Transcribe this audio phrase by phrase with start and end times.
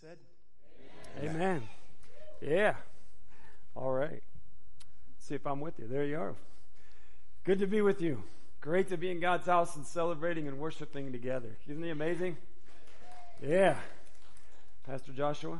[0.00, 0.16] said?
[1.18, 1.36] Amen.
[1.36, 1.62] Amen.
[2.40, 2.74] Yeah.
[3.74, 4.22] All right.
[5.18, 5.86] See if I'm with you.
[5.86, 6.34] There you are.
[7.44, 8.22] Good to be with you.
[8.62, 11.58] Great to be in God's house and celebrating and worshiping together.
[11.68, 12.38] Isn't he amazing?
[13.46, 13.76] Yeah.
[14.86, 15.58] Pastor Joshua.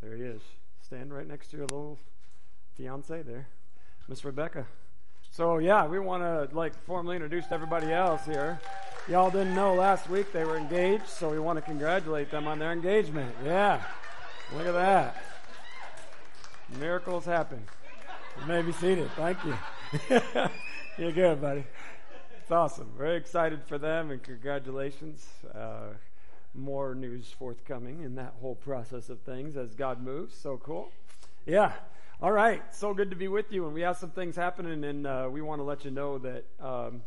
[0.00, 0.42] There he is.
[0.80, 1.98] Stand right next to your little
[2.76, 3.48] fiance there.
[4.06, 4.64] Miss Rebecca.
[5.32, 8.60] So yeah, we want to like formally introduce everybody else here.
[9.08, 12.58] Y'all didn't know last week they were engaged, so we want to congratulate them on
[12.58, 13.34] their engagement.
[13.42, 13.82] Yeah.
[14.54, 15.22] Look at that.
[16.78, 17.62] Miracles happen.
[18.38, 19.10] You may be seated.
[19.12, 19.56] Thank you.
[20.98, 21.64] You're good, buddy.
[22.42, 22.90] It's awesome.
[22.98, 25.26] Very excited for them and congratulations.
[25.54, 25.94] Uh,
[26.54, 30.34] more news forthcoming in that whole process of things as God moves.
[30.34, 30.90] So cool.
[31.46, 31.72] Yeah.
[32.20, 32.62] All right.
[32.74, 33.64] So good to be with you.
[33.64, 36.44] And we have some things happening, and uh, we want to let you know that.
[36.60, 37.00] Um,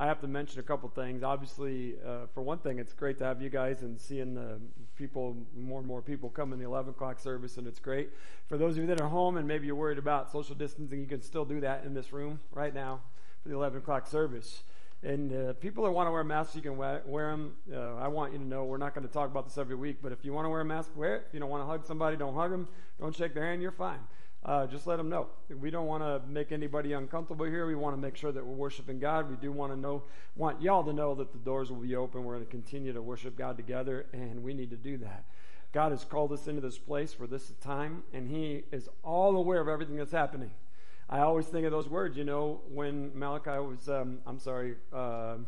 [0.00, 1.22] I have to mention a couple things.
[1.22, 4.58] Obviously, uh, for one thing, it's great to have you guys and seeing the
[4.96, 8.08] people, more and more people come in the 11 o'clock service, and it's great.
[8.48, 11.06] For those of you that are home and maybe you're worried about social distancing, you
[11.06, 13.02] can still do that in this room right now
[13.42, 14.62] for the 11 o'clock service.
[15.02, 17.56] And uh, people that want to wear masks, you can wear, them.
[17.70, 19.98] Uh, I want you to know we're not going to talk about this every week,
[20.02, 21.24] but if you want to wear a mask, wear it.
[21.28, 22.68] If you don't want to hug somebody, don't hug them.
[22.98, 24.00] Don't shake their hand, you're fine
[24.44, 25.28] uh, just let them know.
[25.60, 27.66] We don't want to make anybody uncomfortable here.
[27.66, 29.28] We want to make sure that we're worshiping God.
[29.28, 32.24] We do want to know, want y'all to know that the doors will be open.
[32.24, 35.24] We're going to continue to worship God together, and we need to do that.
[35.72, 39.60] God has called us into this place for this time, and He is all aware
[39.60, 40.50] of everything that's happening.
[41.08, 45.38] I always think of those words, you know, when Malachi was, um, I'm sorry, uh,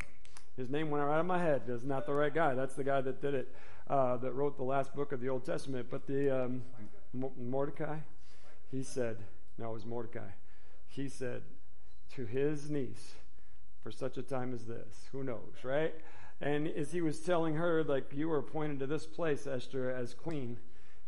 [0.57, 1.63] his name went right out of my head.
[1.67, 2.55] That's not the right guy.
[2.55, 3.55] That's the guy that did it,
[3.89, 5.87] uh, that wrote the last book of the Old Testament.
[5.91, 6.63] But the um,
[7.13, 7.99] Mordecai,
[8.73, 9.19] he said,
[9.59, 10.31] no, it was Mordecai.
[10.89, 11.43] He said
[12.15, 13.13] to his niece,
[13.83, 15.95] for such a time as this, who knows, right?
[16.41, 20.15] And as he was telling her, like, you were appointed to this place, Esther, as
[20.15, 20.59] queen,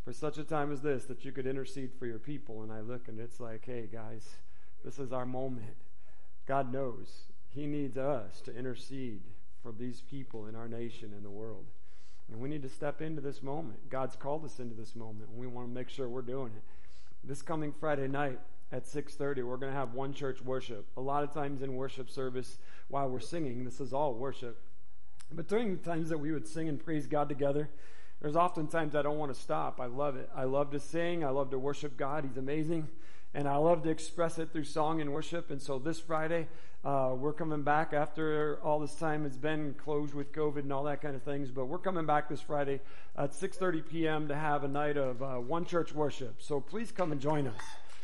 [0.04, 2.62] for such a time as this, that you could intercede for your people.
[2.62, 4.28] And I look and it's like, hey, guys,
[4.84, 5.76] this is our moment.
[6.46, 9.22] God knows He needs us to intercede
[9.62, 11.64] for these people in our nation and the world.
[12.30, 13.88] And we need to step into this moment.
[13.88, 16.62] God's called us into this moment, and we want to make sure we're doing it
[17.26, 18.38] this coming Friday night
[18.72, 20.86] at 6:30 we're going to have one church worship.
[20.96, 22.58] A lot of times in worship service
[22.88, 24.60] while we're singing, this is all worship.
[25.32, 27.70] But during the times that we would sing and praise God together,
[28.20, 29.80] there's often times I don't want to stop.
[29.80, 30.30] I love it.
[30.34, 31.24] I love to sing.
[31.24, 32.24] I love to worship God.
[32.24, 32.88] He's amazing.
[33.34, 35.50] And I love to express it through song and worship.
[35.50, 36.46] And so this Friday,
[36.84, 40.84] uh, we're coming back after all this time has been closed with COVID and all
[40.84, 41.50] that kind of things.
[41.50, 42.80] But we're coming back this Friday
[43.16, 44.28] at 6:30 p.m.
[44.28, 46.42] to have a night of uh, one church worship.
[46.42, 47.60] So please come and join us.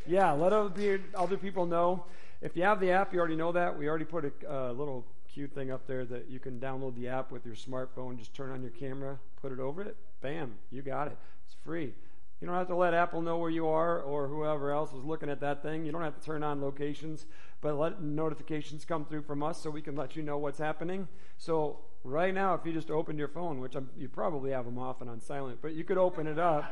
[0.07, 2.05] Yeah, let other, people know.
[2.41, 3.79] If you have the app, you already know that.
[3.79, 7.09] We already put a uh, little cute thing up there that you can download the
[7.09, 8.19] app with your smartphone.
[8.19, 11.19] Just turn on your camera, put it over it, bam, you got it.
[11.47, 11.93] It's free.
[12.41, 15.29] You don't have to let Apple know where you are or whoever else is looking
[15.29, 15.85] at that thing.
[15.85, 17.27] You don't have to turn on locations,
[17.61, 21.07] but let notifications come through from us so we can let you know what's happening.
[21.37, 24.79] So right now, if you just opened your phone, which I'm, you probably have them
[24.79, 26.65] off and on silent, but you could open it up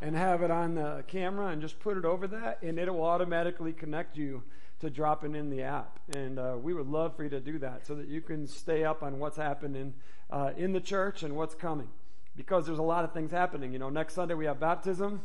[0.00, 3.04] and have it on the camera and just put it over that, and it will
[3.04, 4.42] automatically connect you
[4.80, 6.00] to dropping in the app.
[6.16, 8.82] And uh, we would love for you to do that so that you can stay
[8.82, 9.94] up on what's happening
[10.30, 11.90] uh, in the church and what's coming
[12.36, 13.72] because there's a lot of things happening.
[13.72, 15.20] You know, next Sunday we have baptism.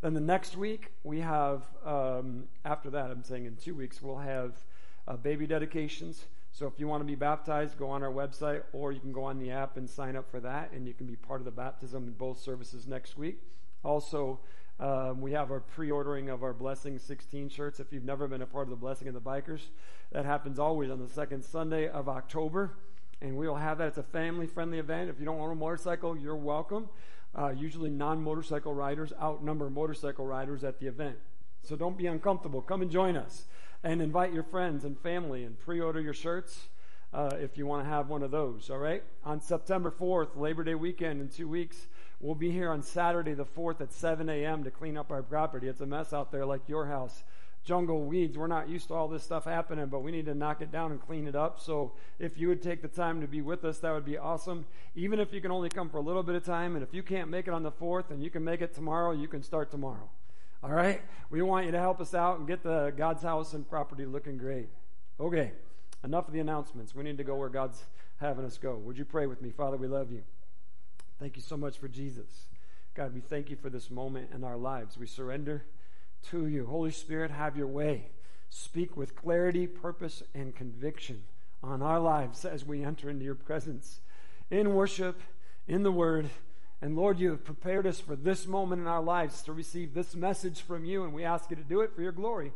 [0.00, 4.18] Then the next week we have, um, after that, I'm saying in two weeks, we'll
[4.18, 4.52] have
[5.06, 6.24] uh, baby dedications.
[6.52, 9.24] So if you want to be baptized, go on our website or you can go
[9.24, 11.50] on the app and sign up for that, and you can be part of the
[11.50, 13.38] baptism in both services next week.
[13.84, 14.40] Also,
[14.80, 17.78] um, we have our pre-ordering of our Blessing 16 shirts.
[17.78, 19.60] If you've never been a part of the Blessing of the Bikers,
[20.10, 22.72] that happens always on the second Sunday of October
[23.22, 23.88] and we will have that.
[23.88, 25.08] It's a family friendly event.
[25.08, 26.88] If you don't own a motorcycle, you're welcome.
[27.34, 31.16] Uh, usually, non motorcycle riders outnumber motorcycle riders at the event.
[31.62, 32.60] So don't be uncomfortable.
[32.60, 33.44] Come and join us
[33.84, 36.68] and invite your friends and family and pre order your shirts.
[37.14, 39.04] Uh, if you want to have one of those, all right?
[39.22, 41.86] On September 4th, Labor Day weekend in two weeks,
[42.20, 44.64] we'll be here on Saturday the 4th at 7 a.m.
[44.64, 45.68] to clean up our property.
[45.68, 47.22] It's a mess out there like your house
[47.64, 48.36] jungle weeds.
[48.36, 50.90] We're not used to all this stuff happening, but we need to knock it down
[50.90, 51.60] and clean it up.
[51.60, 54.66] So if you would take the time to be with us, that would be awesome.
[54.94, 57.02] Even if you can only come for a little bit of time, and if you
[57.02, 59.70] can't make it on the 4th and you can make it tomorrow, you can start
[59.70, 60.08] tomorrow.
[60.62, 61.02] All right?
[61.30, 64.38] We want you to help us out and get the God's house and property looking
[64.38, 64.68] great.
[65.20, 65.52] Okay,
[66.04, 66.94] enough of the announcements.
[66.94, 67.84] We need to go where God's
[68.18, 68.76] having us go.
[68.76, 69.50] Would you pray with me?
[69.50, 70.22] Father, we love you.
[71.18, 72.46] Thank you so much for Jesus.
[72.94, 74.98] God, we thank you for this moment in our lives.
[74.98, 75.64] We surrender
[76.30, 76.66] to you.
[76.66, 78.10] Holy Spirit, have your way.
[78.50, 81.22] Speak with clarity, purpose, and conviction
[81.62, 84.00] on our lives as we enter into your presence
[84.50, 85.20] in worship,
[85.66, 86.28] in the word,
[86.82, 90.16] And Lord, you have prepared us for this moment in our lives to receive this
[90.16, 92.52] message from you, and we ask you to do it for your glory.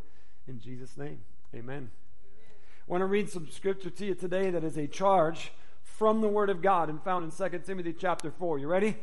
[0.48, 1.20] In Jesus' name,
[1.54, 1.90] amen.
[2.26, 5.52] I want to read some scripture to you today that is a charge
[5.84, 8.58] from the Word of God and found in 2 Timothy chapter 4.
[8.58, 8.96] You ready?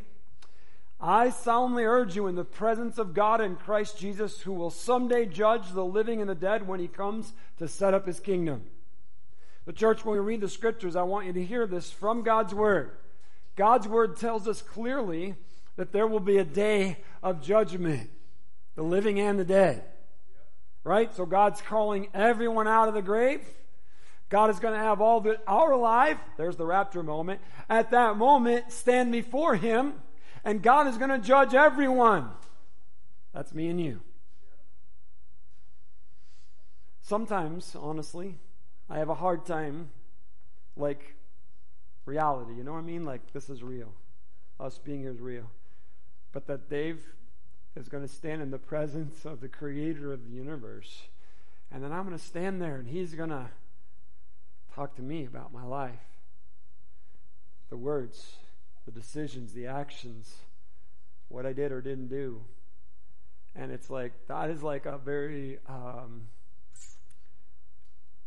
[1.06, 5.26] I solemnly urge you in the presence of God and Christ Jesus, who will someday
[5.26, 8.64] judge the living and the dead when he comes to set up his kingdom.
[9.66, 12.56] The church, when we read the scriptures, I want you to hear this from God's
[12.56, 12.92] Word.
[13.58, 15.36] God's Word tells us clearly
[15.76, 18.10] that there will be a day of judgment,
[18.76, 19.84] the living and the dead.
[20.86, 21.14] Right?
[21.14, 23.42] So God's calling everyone out of the grave.
[24.30, 26.18] God is going to have all that are alive.
[26.38, 27.42] There's the rapture moment.
[27.70, 29.96] At that moment, stand before Him
[30.44, 32.30] and God is going to judge everyone.
[33.34, 34.02] That's me and you.
[37.02, 38.36] Sometimes, honestly,
[38.90, 39.90] I have a hard time,
[40.78, 41.16] like,
[42.06, 42.54] reality.
[42.56, 43.06] You know what I mean?
[43.06, 43.94] Like, this is real.
[44.60, 45.50] Us being here is real.
[46.32, 47.04] But that Dave
[47.76, 51.04] is going to stand in the presence of the creator of the universe.
[51.72, 53.50] And then I'm going to stand there and he's going to
[54.76, 56.00] talk to me about my life.
[57.70, 58.38] The words
[58.86, 60.34] the decisions, the actions,
[61.30, 62.42] what I did or didn't do.
[63.56, 66.28] And it's like, that is like a very, um,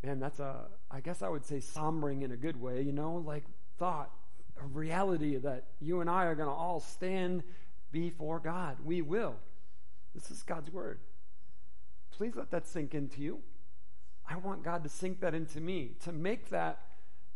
[0.02, 3.14] man, that's a, I guess I would say sombering in a good way, you know,
[3.16, 3.44] like
[3.78, 4.10] thought,
[4.62, 7.42] a reality that you and I are going to all stand
[7.92, 8.78] before God.
[8.84, 9.34] We will.
[10.14, 11.00] This is God's word.
[12.10, 13.40] Please let that sink into you.
[14.28, 16.80] I want God to sink that into me, to make that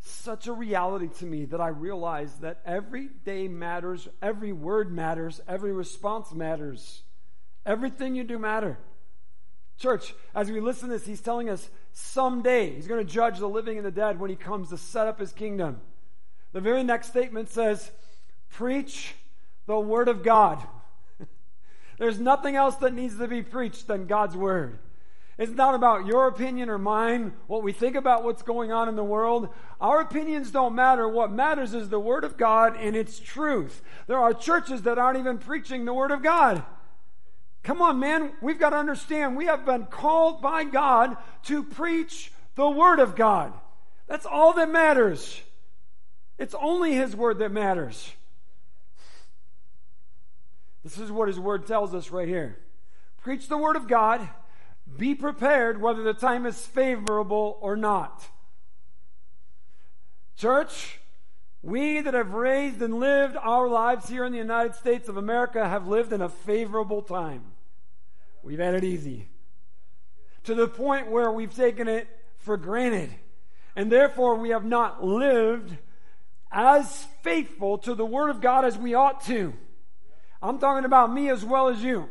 [0.01, 5.41] such a reality to me that I realize that every day matters, every word matters,
[5.47, 7.03] every response matters.
[7.67, 8.79] Everything you do matter.
[9.79, 13.49] Church, as we listen to this, he's telling us someday he's going to judge the
[13.49, 15.81] living and the dead when he comes to set up his kingdom.
[16.53, 17.91] The very next statement says,
[18.51, 19.15] Preach
[19.67, 20.67] the word of God.
[21.99, 24.79] There's nothing else that needs to be preached than God's word.
[25.41, 28.95] It's not about your opinion or mine, what we think about what's going on in
[28.95, 29.49] the world.
[29.81, 31.09] Our opinions don't matter.
[31.09, 33.81] What matters is the Word of God and its truth.
[34.07, 36.63] There are churches that aren't even preaching the Word of God.
[37.63, 38.33] Come on, man.
[38.43, 43.17] We've got to understand we have been called by God to preach the Word of
[43.17, 43.55] God.
[44.09, 45.41] That's all that matters.
[46.39, 48.13] It's only His Word that matters.
[50.85, 52.59] This is what His Word tells us right here.
[53.23, 54.29] Preach the Word of God
[54.97, 58.29] be prepared whether the time is favorable or not.
[60.37, 61.01] Church,
[61.63, 65.69] we that have raised and lived our lives here in the United States of America
[65.69, 67.45] have lived in a favorable time.
[68.43, 69.29] We've had it easy.
[70.45, 72.09] To the point where we've taken it
[72.39, 73.11] for granted.
[73.77, 75.77] And therefore, we have not lived
[76.51, 79.53] as faithful to the Word of God as we ought to.
[80.43, 82.09] I'm talking about me as well as you.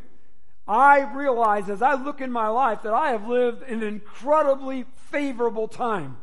[0.69, 5.68] I realize as I look in my life that I have lived an incredibly favorable
[5.68, 6.18] time.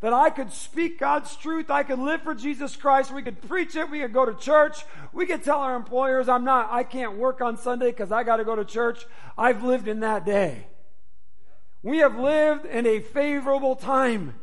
[0.00, 1.70] That I could speak God's truth.
[1.70, 3.12] I could live for Jesus Christ.
[3.12, 3.90] We could preach it.
[3.90, 4.84] We could go to church.
[5.12, 8.36] We could tell our employers, I'm not, I can't work on Sunday because I got
[8.36, 9.04] to go to church.
[9.36, 10.66] I've lived in that day.
[11.82, 14.34] We have lived in a favorable time.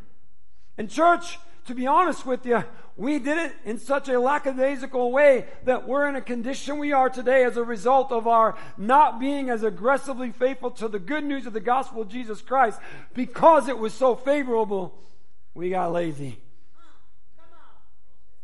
[0.77, 2.63] And church, to be honest with you,
[2.97, 7.09] we did it in such a lackadaisical way that we're in a condition we are
[7.09, 11.45] today as a result of our not being as aggressively faithful to the good news
[11.45, 12.79] of the gospel of Jesus Christ
[13.13, 14.93] because it was so favorable.
[15.53, 16.39] We got lazy.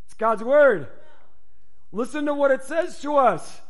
[0.05, 0.87] It's God's word.
[1.91, 3.61] Listen to what it says to us.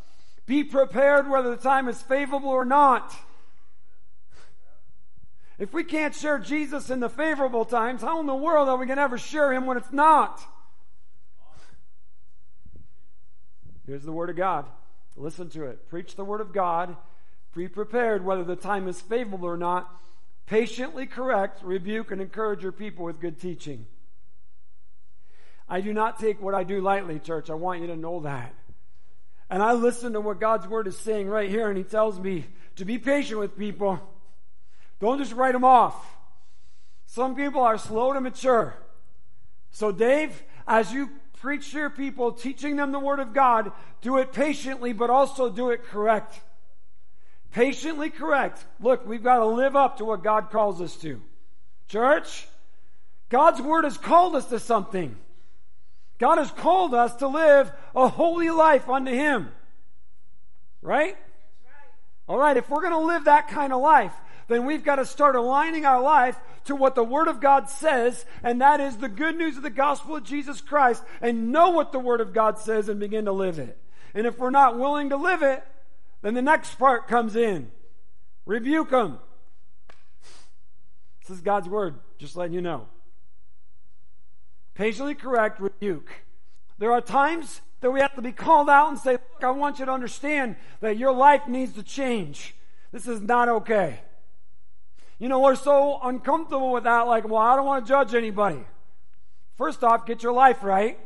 [0.45, 3.13] Be prepared whether the time is favorable or not.
[5.57, 8.85] If we can't share Jesus in the favorable times, how in the world are we
[8.85, 10.39] going to ever share him when it's not?
[13.87, 14.65] Here's the Word of God.
[15.15, 15.89] Listen to it.
[15.89, 16.95] Preach the Word of God.
[17.55, 19.89] Be prepared whether the time is favorable or not.
[20.45, 23.87] Patiently correct, rebuke, and encourage your people with good teaching.
[25.67, 27.49] I do not take what I do lightly, church.
[27.49, 28.53] I want you to know that.
[29.49, 32.45] And I listen to what God's Word is saying right here, and He tells me
[32.75, 33.99] to be patient with people.
[34.99, 36.17] Don't just write them off.
[37.05, 38.75] Some people are slow to mature.
[39.71, 44.17] So, Dave, as you preach to your people, teaching them the Word of God, do
[44.17, 46.39] it patiently, but also do it correct.
[47.51, 48.63] Patiently correct.
[48.79, 51.21] Look, we've got to live up to what God calls us to.
[51.87, 52.47] Church,
[53.29, 55.15] God's Word has called us to something.
[56.17, 59.51] God has called us to live a holy life unto Him.
[60.81, 61.17] Right?
[62.27, 64.13] All right, if we're going to live that kind of life,
[64.47, 68.25] then we've got to start aligning our life to what the Word of God says,
[68.43, 71.91] and that is the good news of the gospel of Jesus Christ, and know what
[71.91, 73.77] the Word of God says and begin to live it.
[74.13, 75.63] And if we're not willing to live it,
[76.21, 77.71] then the next part comes in.
[78.45, 79.19] Rebuke them.
[81.21, 82.87] This is God's word, just letting you know.
[84.75, 86.09] Patiently correct, rebuke.
[86.77, 89.79] There are times that we have to be called out and say, Look, I want
[89.79, 92.55] you to understand that your life needs to change.
[92.91, 93.99] This is not okay.
[95.19, 98.63] You know, we're so uncomfortable with that, like, well, I don't want to judge anybody.
[99.57, 100.99] First off, get your life right.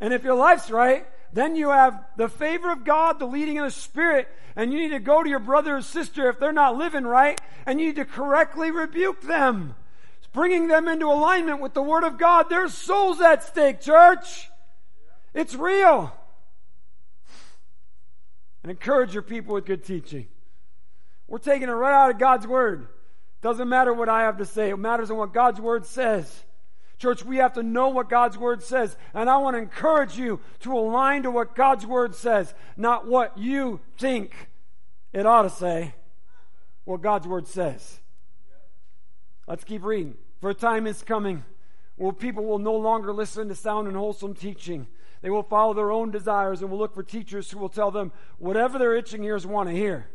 [0.00, 3.64] And if your life's right, then you have the favor of God, the leading of
[3.64, 6.76] the Spirit, and you need to go to your brother or sister if they're not
[6.76, 9.74] living right, and you need to correctly rebuke them,
[10.18, 12.46] it's bringing them into alignment with the Word of God.
[12.48, 14.50] There's souls at stake, church.
[15.32, 16.12] It's real.
[18.62, 20.26] And encourage your people with good teaching.
[21.28, 22.88] We're taking it right out of God's Word.
[23.42, 24.70] Doesn't matter what I have to say.
[24.70, 26.44] It matters on what God's Word says.
[26.98, 28.96] Church, we have to know what God's Word says.
[29.12, 33.36] And I want to encourage you to align to what God's Word says, not what
[33.36, 34.48] you think
[35.12, 35.94] it ought to say,
[36.84, 38.00] what God's Word says.
[39.46, 40.14] Let's keep reading.
[40.40, 41.44] For a time is coming
[41.96, 44.86] where people will no longer listen to sound and wholesome teaching.
[45.22, 48.12] They will follow their own desires and will look for teachers who will tell them
[48.38, 50.08] whatever their itching ears want to hear.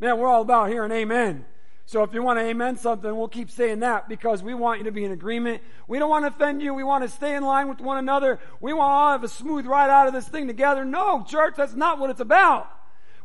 [0.00, 1.44] Man, we're all about hearing amen.
[1.86, 4.84] So if you want to amen something, we'll keep saying that because we want you
[4.84, 5.62] to be in agreement.
[5.86, 6.74] We don't want to offend you.
[6.74, 8.38] We want to stay in line with one another.
[8.60, 10.84] We want to all have a smooth ride out of this thing together.
[10.84, 12.70] No, church, that's not what it's about.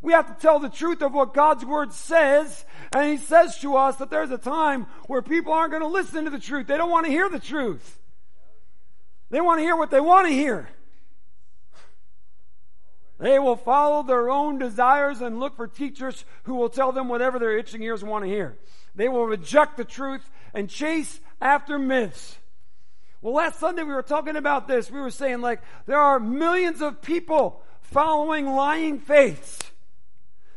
[0.01, 2.65] We have to tell the truth of what God's Word says.
[2.94, 6.24] And He says to us that there's a time where people aren't going to listen
[6.24, 6.68] to the truth.
[6.68, 8.00] They don't want to hear the truth.
[9.30, 10.70] They want to hear what they want to hear.
[13.24, 17.39] They will follow their own desires and look for teachers who will tell them whatever
[17.39, 18.58] their itching ears want to hear.
[18.96, 22.38] They will reject the truth and chase after myths.
[23.22, 24.92] Well, last Sunday we were talking about this.
[24.92, 29.58] We were saying like there are millions of people following lying faiths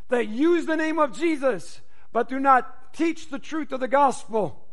[0.09, 1.81] that use the name of Jesus
[2.13, 4.67] but do not teach the truth of the gospel.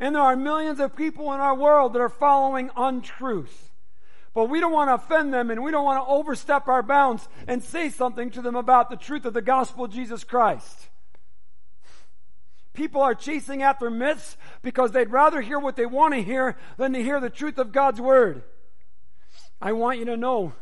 [0.00, 3.69] And there are millions of people in our world that are following untruth.
[4.32, 7.28] But we don't want to offend them and we don't want to overstep our bounds
[7.48, 10.88] and say something to them about the truth of the gospel of Jesus Christ.
[12.72, 16.92] People are chasing after myths because they'd rather hear what they want to hear than
[16.92, 18.44] to hear the truth of God's word.
[19.60, 20.52] I want you to know,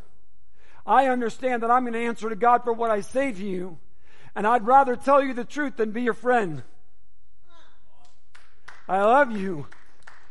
[0.87, 3.79] I understand that I'm going to answer to God for what I say to you,
[4.35, 6.63] and I'd rather tell you the truth than be your friend.
[8.89, 9.67] I love you.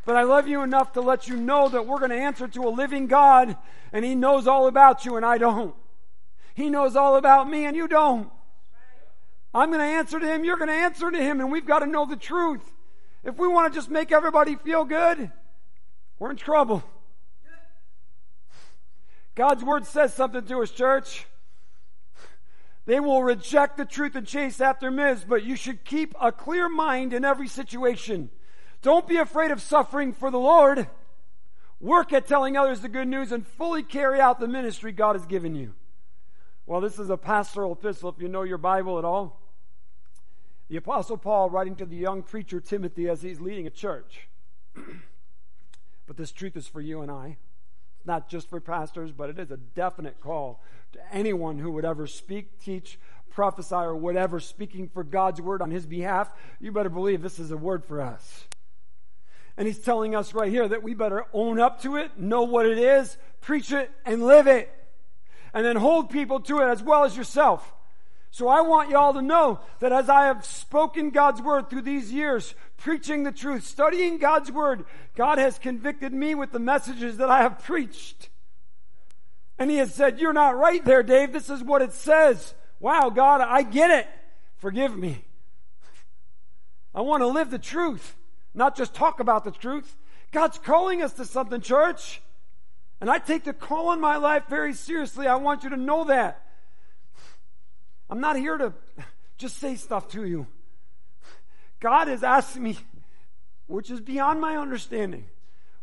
[0.08, 2.62] But I love you enough to let you know that we're going to answer to
[2.62, 3.58] a living God
[3.92, 5.76] and He knows all about you and I don't.
[6.56, 8.32] He knows all about me and you don't.
[9.54, 11.80] I'm going to answer to Him, you're going to answer to Him, and we've got
[11.80, 12.62] to know the truth.
[13.26, 15.30] If we want to just make everybody feel good,
[16.20, 16.86] we're in trouble.
[19.36, 21.26] God's Word says something to us, church.
[22.86, 26.70] They will reject the truth and chase after myths, but you should keep a clear
[26.70, 28.30] mind in every situation.
[28.88, 30.88] Don't be afraid of suffering for the Lord.
[31.82, 35.25] Work at telling others the good news and fully carry out the ministry God has
[35.25, 35.74] given you.
[36.65, 39.41] Well, this is a pastoral epistle if you know your Bible at all.
[40.70, 44.29] The Apostle Paul writing to the young preacher Timothy as he's leading a church.
[46.08, 47.36] but this truth is for you and I.
[48.06, 50.63] Not just for pastors, but it is a definite call
[50.94, 52.98] to anyone who would ever speak, teach,
[53.32, 56.32] prophesy, or whatever, speaking for God's word on his behalf.
[56.62, 58.46] You better believe this is a word for us.
[59.58, 62.68] And he's telling us right here that we better own up to it, know what
[62.68, 64.72] it is, preach it, and live it.
[65.54, 67.74] And then hold people to it as well as yourself.
[68.30, 72.12] So I want y'all to know that as I have spoken God's word through these
[72.12, 74.86] years, preaching the truth, studying God's word,
[75.16, 78.30] God has convicted me with the messages that I have preached.
[79.58, 81.34] And he has said, you're not right there, Dave.
[81.34, 82.54] This is what it says.
[82.80, 84.08] Wow, God, I get it.
[84.58, 85.26] Forgive me.
[86.94, 88.17] I want to live the truth
[88.58, 89.96] not just talk about the truth.
[90.32, 92.22] God's calling us to something, church.
[93.00, 95.28] And I take the call in my life very seriously.
[95.28, 96.44] I want you to know that.
[98.10, 98.74] I'm not here to
[99.38, 100.48] just say stuff to you.
[101.80, 102.78] God is asking me,
[103.68, 105.26] which is beyond my understanding,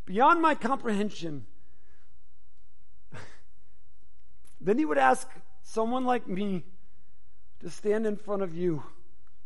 [0.05, 1.47] beyond my comprehension.
[4.61, 5.29] then He would ask
[5.63, 6.65] someone like me
[7.61, 8.83] to stand in front of you,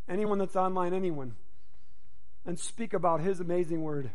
[0.09, 1.35] anyone that's online, anyone
[2.49, 4.11] and speak about His amazing word.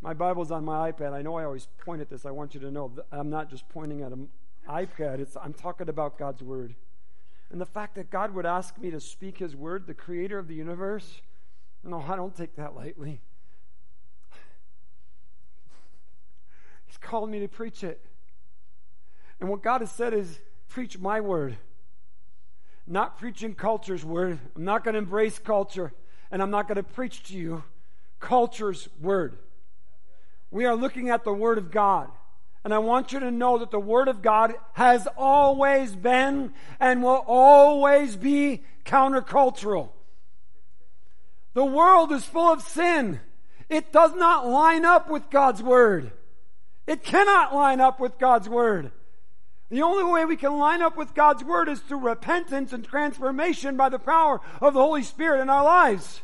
[0.00, 1.12] My Bible's on my iPad.
[1.12, 2.24] I know I always point at this.
[2.24, 4.28] I want you to know I'm not just pointing at an
[4.68, 6.76] iPad, it's, I'm talking about God's word.
[7.50, 10.46] And the fact that God would ask me to speak His word, the creator of
[10.46, 11.20] the universe,
[11.82, 13.20] no, I don't take that lightly.
[16.86, 18.00] He's called me to preach it.
[19.40, 21.58] And what God has said is preach my word,
[22.86, 24.38] not preaching culture's word.
[24.54, 25.92] I'm not going to embrace culture,
[26.32, 27.62] and I'm not going to preach to you
[28.18, 29.38] culture's word.
[30.50, 32.08] We are looking at the word of God.
[32.64, 37.02] And I want you to know that the Word of God has always been and
[37.02, 39.88] will always be countercultural.
[41.54, 43.20] The world is full of sin.
[43.68, 46.12] It does not line up with God's Word.
[46.86, 48.92] It cannot line up with God's Word.
[49.72, 53.76] The only way we can line up with God's Word is through repentance and transformation
[53.76, 56.20] by the power of the Holy Spirit in our lives.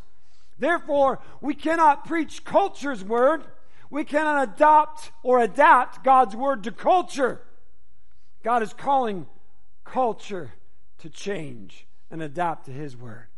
[0.61, 3.45] Therefore, we cannot preach culture's Word
[3.91, 7.41] we cannot adopt or adapt God's word to culture.
[8.43, 9.27] God is calling
[9.85, 10.53] culture
[10.99, 13.29] to change and adapt to His word.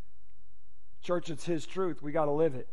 [1.03, 2.03] Church, it's His truth.
[2.03, 2.69] We got to live it.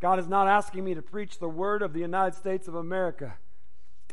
[0.00, 3.34] God is not asking me to preach the word of the United States of America.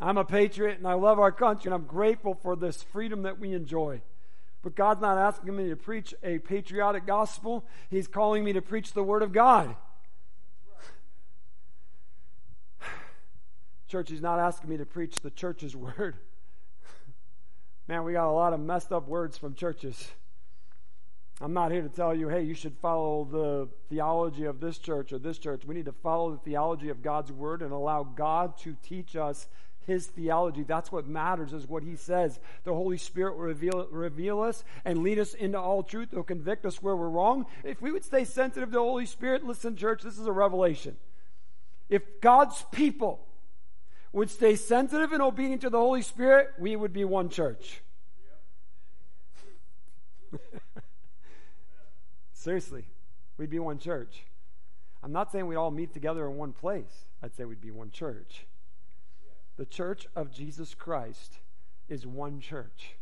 [0.02, 3.40] I'm a patriot and I love our country and I'm grateful for this freedom that
[3.40, 4.02] we enjoy.
[4.62, 7.66] But God's not asking me to preach a patriotic gospel.
[7.90, 9.76] He's calling me to preach the word of God.
[13.88, 16.16] Church, he's not asking me to preach the church's word.
[17.88, 20.10] Man, we got a lot of messed up words from churches.
[21.42, 25.14] I'm not here to tell you, hey, you should follow the theology of this church
[25.14, 25.66] or this church.
[25.66, 29.48] We need to follow the theology of God's word and allow God to teach us
[29.86, 30.64] his theology.
[30.64, 32.40] That's what matters, is what he says.
[32.64, 36.10] The Holy Spirit will reveal, reveal us and lead us into all truth.
[36.12, 37.46] He'll convict us where we're wrong.
[37.64, 40.98] If we would stay sensitive to the Holy Spirit, listen, church, this is a revelation.
[41.90, 43.26] If God's people
[44.12, 47.82] would stay sensitive and obedient to the Holy Spirit, we would be one church.
[52.34, 52.86] Seriously,
[53.38, 54.24] we'd be one church.
[55.04, 57.06] I'm not saying we'd all meet together in one place.
[57.22, 58.48] I'd say we'd be one church.
[59.58, 61.40] The church of Jesus Christ
[61.88, 62.96] is one church.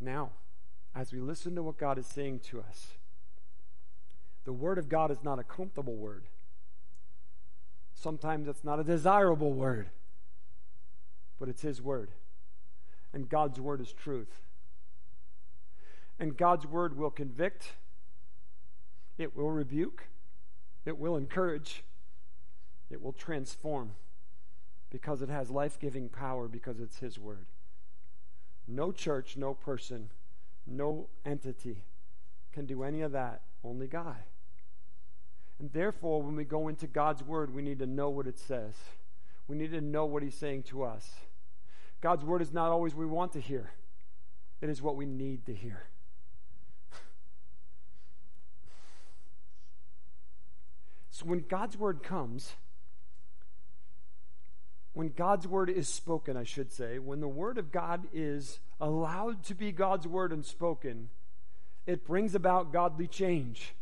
[0.00, 0.30] Now,
[0.94, 2.92] as we listen to what God is saying to us,
[4.44, 6.24] the Word of God is not a comfortable word.
[7.94, 9.88] Sometimes it's not a desirable word,
[11.38, 12.10] but it's His word.
[13.12, 14.40] And God's word is truth.
[16.18, 17.72] And God's word will convict,
[19.18, 20.04] it will rebuke,
[20.84, 21.82] it will encourage,
[22.90, 23.92] it will transform
[24.90, 27.46] because it has life giving power because it's His word.
[28.68, 30.10] No church, no person,
[30.66, 31.82] no entity
[32.52, 34.16] can do any of that, only God.
[35.58, 38.74] And therefore, when we go into God's Word, we need to know what it says.
[39.48, 41.16] We need to know what He's saying to us.
[42.00, 43.72] God's Word is not always what we want to hear,
[44.60, 45.84] it is what we need to hear.
[51.10, 52.56] So when God's Word comes,
[54.96, 59.44] when God's Word is spoken, I should say, when the Word of God is allowed
[59.44, 61.10] to be God's Word and spoken,
[61.84, 63.74] it brings about godly change.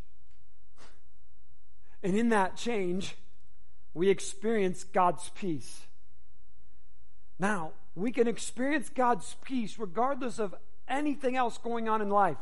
[2.03, 3.15] And in that change,
[3.95, 5.83] we experience God's peace.
[7.39, 10.53] Now, we can experience God's peace regardless of
[10.89, 12.39] anything else going on in life.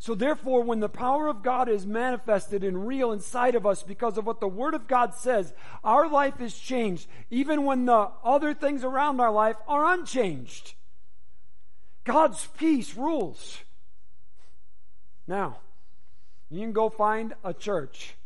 [0.00, 4.18] So, therefore, when the power of God is manifested and real inside of us because
[4.18, 5.52] of what the Word of God says,
[5.84, 10.74] our life is changed, even when the other things around our life are unchanged.
[12.04, 13.58] God's peace rules.
[15.28, 15.58] Now,
[16.48, 18.16] you can go find a church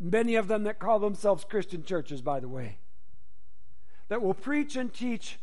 [0.00, 2.78] Many of them that call themselves Christian churches, by the way,
[4.08, 5.38] that will preach and teach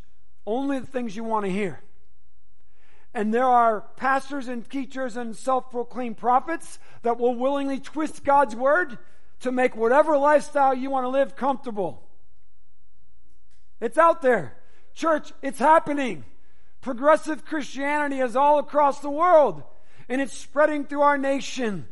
[0.48, 1.80] only the things you want to hear.
[3.18, 8.56] And there are pastors and teachers and self proclaimed prophets that will willingly twist God's
[8.56, 9.00] word
[9.40, 12.04] to make whatever lifestyle you want to live comfortable.
[13.82, 14.56] It's out there.
[14.94, 16.26] Church, it's happening.
[16.82, 19.64] Progressive Christianity is all across the world,
[20.08, 21.88] and it's spreading through our nation.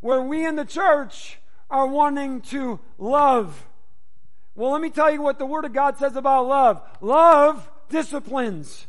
[0.00, 1.38] Where we in the church
[1.70, 3.66] are wanting to love.
[4.54, 6.82] Well, let me tell you what the Word of God says about love.
[7.00, 8.86] Love disciplines.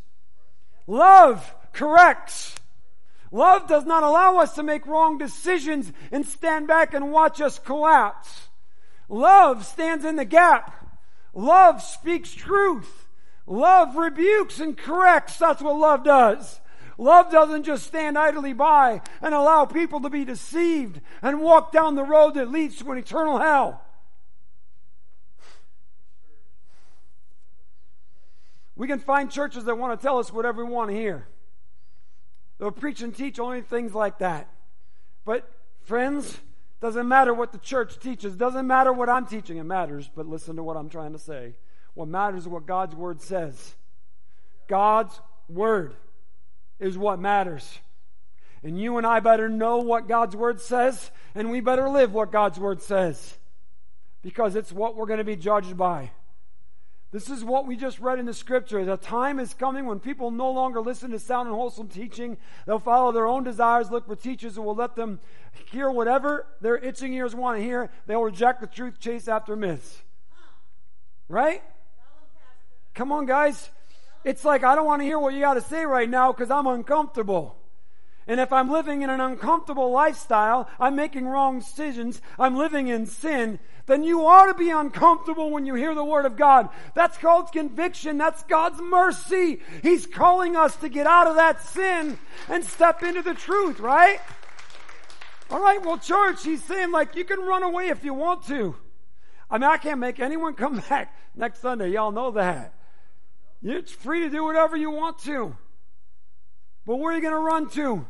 [0.87, 2.55] Love corrects.
[3.31, 7.59] Love does not allow us to make wrong decisions and stand back and watch us
[7.59, 8.49] collapse.
[9.09, 10.73] Love stands in the gap.
[11.33, 13.07] Love speaks truth.
[13.45, 15.37] Love rebukes and corrects.
[15.37, 16.59] That's what love does.
[16.97, 21.95] Love doesn't just stand idly by and allow people to be deceived and walk down
[21.95, 23.84] the road that leads to an eternal hell.
[28.75, 31.27] We can find churches that want to tell us whatever we want to hear.
[32.57, 34.49] They'll preach and teach only things like that.
[35.25, 35.49] But,
[35.83, 36.39] friends,
[36.81, 38.35] Doesn't matter what the church teaches.
[38.35, 39.57] Doesn't matter what I'm teaching.
[39.57, 41.55] It matters, but listen to what I'm trying to say.
[41.93, 43.73] What matters is what God's word says.
[44.67, 45.95] God's word
[46.79, 47.79] is what matters.
[48.61, 52.31] And you and I better know what God's word says, and we better live what
[52.31, 53.37] God's word says.
[54.21, 56.11] Because it's what we're going to be judged by.
[57.15, 58.83] This is what we just read in the scripture.
[58.83, 62.35] The time is coming when people no longer listen to sound and wholesome teaching.
[62.67, 65.21] They'll follow their own desires, look for teachers who will let them
[65.71, 67.89] hear whatever their itching ears want to hear.
[68.05, 70.01] They'll reject the truth, chase after myths.
[71.29, 71.63] Right?
[72.93, 73.69] Come on, guys.
[74.25, 76.51] It's like, I don't want to hear what you got to say right now because
[76.51, 77.55] I'm uncomfortable.
[78.27, 83.05] And if I'm living in an uncomfortable lifestyle, I'm making wrong decisions, I'm living in
[83.05, 86.69] sin, then you ought to be uncomfortable when you hear the Word of God.
[86.95, 88.17] That's called conviction.
[88.17, 89.61] That's God's mercy.
[89.83, 92.17] He's calling us to get out of that sin
[92.49, 94.19] and step into the truth, right?
[95.51, 98.75] All right, well, church, he's saying like you can run away if you want to.
[99.51, 101.89] I mean, I can't make anyone come back next Sunday.
[101.89, 102.73] Y'all know that.
[103.61, 105.55] You're free to do whatever you want to.
[106.87, 108.05] But where are you going to run to?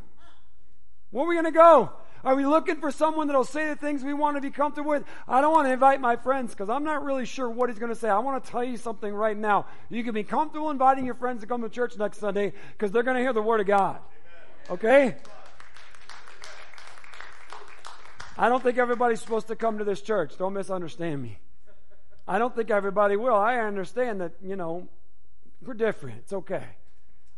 [1.15, 1.93] Where are we going to go?
[2.25, 5.05] Are we looking for someone that'll say the things we want to be comfortable with?
[5.29, 7.93] I don't want to invite my friends because I'm not really sure what he's going
[7.93, 8.09] to say.
[8.09, 9.65] I want to tell you something right now.
[9.89, 13.01] You can be comfortable inviting your friends to come to church next Sunday because they're
[13.01, 13.99] going to hear the Word of God.
[14.69, 15.15] Okay?
[18.37, 20.37] I don't think everybody's supposed to come to this church.
[20.37, 21.39] Don't misunderstand me.
[22.27, 23.37] I don't think everybody will.
[23.37, 24.89] I understand that, you know,
[25.65, 26.17] we're different.
[26.17, 26.65] It's okay.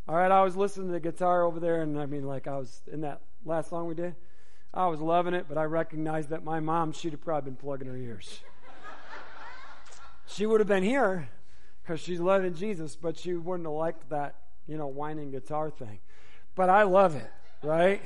[0.08, 2.58] All right, I was listening to the guitar over there, and I mean, like, I
[2.58, 4.15] was in that last song we did.
[4.73, 7.88] I was loving it, but I recognized that my mom, she'd have probably been plugging
[7.88, 8.41] her ears.
[10.28, 11.30] she would have been here
[11.82, 14.36] because she's loving Jesus, but she wouldn't have liked that,
[14.67, 16.00] you know, whining guitar thing.
[16.54, 17.32] But I love it,
[17.63, 18.02] right?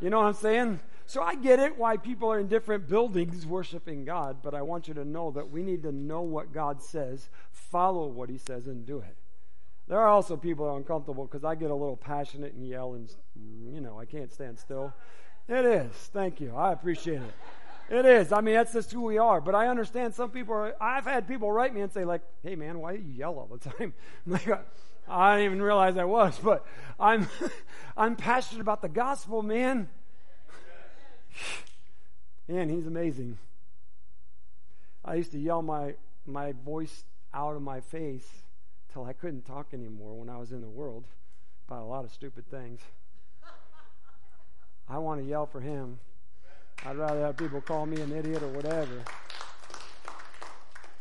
[0.00, 0.80] You know what I'm saying?
[1.06, 4.88] So I get it why people are in different buildings worshiping God, but I want
[4.88, 8.66] you to know that we need to know what God says, follow what He says,
[8.66, 9.16] and do it.
[9.88, 12.92] There are also people that are uncomfortable because I get a little passionate and yell,
[12.92, 13.10] and,
[13.72, 14.92] you know, I can't stand still.
[15.48, 15.92] It is.
[16.12, 16.54] Thank you.
[16.54, 17.34] I appreciate it.
[17.88, 18.30] It is.
[18.30, 19.40] I mean, that's just who we are.
[19.40, 22.54] But I understand some people are, I've had people write me and say, like, hey,
[22.54, 23.94] man, why do you yell all the time?
[24.26, 24.46] I'm like,
[25.08, 26.66] I didn't even realize I was, but
[27.00, 27.26] I'm,
[27.96, 29.88] I'm passionate about the gospel, man.
[32.50, 33.36] Man, he's amazing.
[35.04, 38.26] I used to yell my, my voice out of my face
[39.04, 41.04] I couldn't talk anymore when I was in the world
[41.66, 42.80] about a lot of stupid things.
[44.88, 45.98] I want to yell for him.
[46.86, 49.02] I'd rather have people call me an idiot or whatever.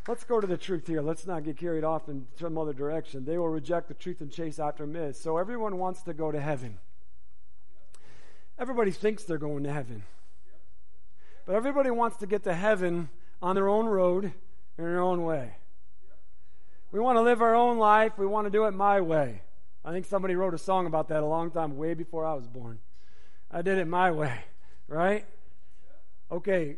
[0.07, 1.01] Let's go to the truth here.
[1.01, 3.25] Let's not get carried off in some other direction.
[3.25, 5.19] They will reject the truth and chase after myths.
[5.19, 6.79] So everyone wants to go to heaven.
[8.57, 10.03] Everybody thinks they're going to heaven.
[11.45, 13.09] But everybody wants to get to heaven
[13.41, 14.33] on their own road
[14.77, 15.55] in their own way.
[16.91, 18.13] We want to live our own life.
[18.17, 19.41] We want to do it my way.
[19.83, 22.47] I think somebody wrote a song about that a long time, way before I was
[22.47, 22.79] born.
[23.51, 24.39] I did it my way,
[24.87, 25.25] right?
[26.31, 26.77] Okay.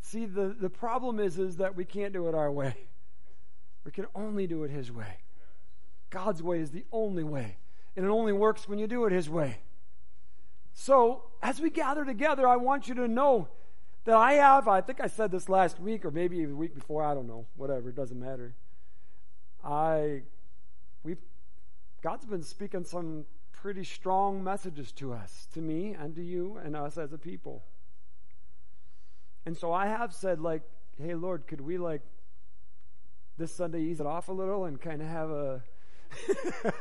[0.00, 2.74] See, the, the problem is, is that we can't do it our way.
[3.84, 5.18] We can only do it His way.
[6.10, 7.56] God's way is the only way.
[7.96, 9.60] And it only works when you do it His way.
[10.72, 13.48] So, as we gather together, I want you to know
[14.04, 17.02] that I have, I think I said this last week or maybe the week before,
[17.02, 18.54] I don't know, whatever, it doesn't matter.
[19.64, 20.22] I,
[21.02, 21.16] we,
[22.02, 26.74] God's been speaking some pretty strong messages to us, to me and to you and
[26.74, 27.62] us as a people.
[29.44, 30.62] And so I have said, like,
[31.00, 32.02] hey, Lord, could we, like,
[33.38, 35.62] this Sunday ease it off a little and kind of have a.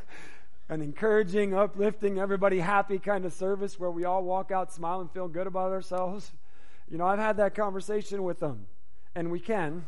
[0.70, 5.28] an encouraging, uplifting, everybody happy kind of service where we all walk out smiling, feel
[5.28, 6.32] good about ourselves.
[6.90, 8.68] You know, I've had that conversation with them,
[9.16, 9.88] and we can,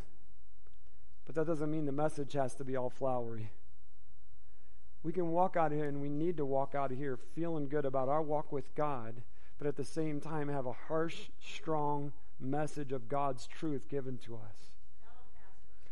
[1.31, 3.51] but that doesn't mean the message has to be all flowery.
[5.01, 7.69] We can walk out of here, and we need to walk out of here feeling
[7.69, 9.15] good about our walk with God,
[9.57, 14.35] but at the same time have a harsh, strong message of God's truth given to
[14.35, 14.57] us.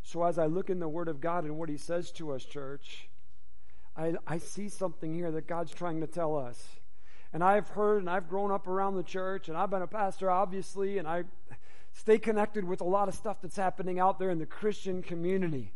[0.04, 2.43] So as I look in the Word of God and what He says to us,
[2.43, 3.08] church,
[3.95, 6.67] I, I see something here that God's trying to tell us.
[7.32, 10.30] And I've heard and I've grown up around the church and I've been a pastor,
[10.30, 11.23] obviously, and I
[11.99, 15.73] stay connected with a lot of stuff that's happening out there in the Christian community.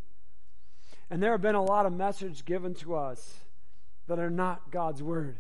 [1.10, 3.40] And there have been a lot of messages given to us
[4.08, 5.38] that are not God's word.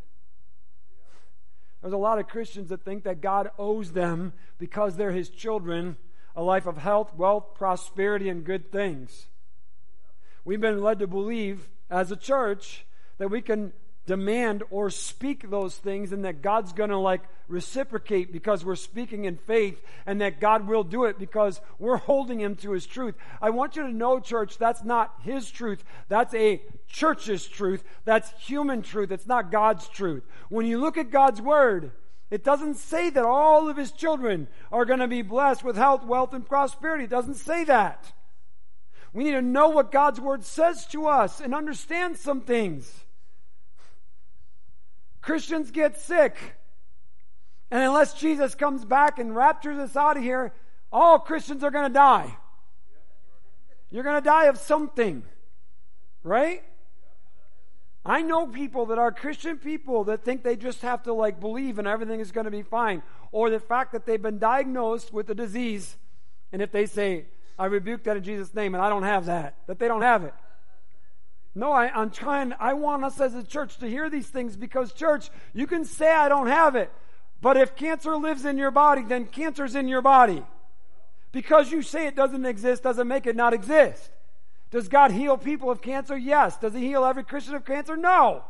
[1.81, 5.95] There's a lot of Christians that think that God owes them because they're his children
[6.35, 9.27] a life of health, wealth, prosperity, and good things.
[10.43, 12.85] We've been led to believe as a church
[13.19, 13.71] that we can
[14.05, 19.25] demand or speak those things and that God's going to like reciprocate because we're speaking
[19.25, 23.15] in faith and that God will do it because we're holding him to his truth.
[23.41, 25.83] I want you to know, church, that's not his truth.
[26.09, 27.83] That's a church's truth.
[28.05, 29.11] That's human truth.
[29.11, 30.23] It's not God's truth.
[30.49, 31.91] When you look at God's word,
[32.29, 36.03] it doesn't say that all of his children are going to be blessed with health,
[36.03, 37.05] wealth, and prosperity.
[37.05, 38.11] It doesn't say that.
[39.13, 43.02] We need to know what God's word says to us and understand some things.
[45.23, 46.37] Christians get sick.
[47.71, 50.53] And unless Jesus comes back and raptures us out of here,
[50.91, 52.37] all Christians are going to die.
[53.89, 55.23] You're going to die of something.
[56.23, 56.61] Right?
[58.05, 61.79] I know people that are Christian people that think they just have to like believe
[61.79, 63.01] and everything is going to be fine.
[63.31, 65.97] Or the fact that they've been diagnosed with a disease
[66.51, 67.25] and if they say,
[67.57, 70.23] I rebuke that in Jesus' name and I don't have that, that they don't have
[70.23, 70.33] it.
[71.55, 74.91] No, I, am trying, I want us as a church to hear these things because,
[74.91, 76.91] church, you can say I don't have it,
[77.41, 80.43] but if cancer lives in your body, then cancer's in your body.
[81.31, 84.11] Because you say it doesn't exist doesn't make it not exist.
[84.71, 86.17] Does God heal people of cancer?
[86.17, 86.57] Yes.
[86.57, 87.95] Does He heal every Christian of cancer?
[87.95, 88.43] No.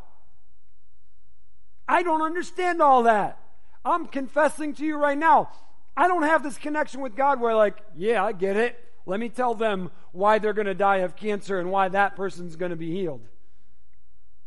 [1.88, 3.40] I don't understand all that.
[3.84, 5.50] I'm confessing to you right now.
[5.98, 8.80] I don't have this connection with God where, like, yeah, I get it.
[9.06, 12.56] Let me tell them why they're going to die of cancer and why that person's
[12.56, 13.22] going to be healed.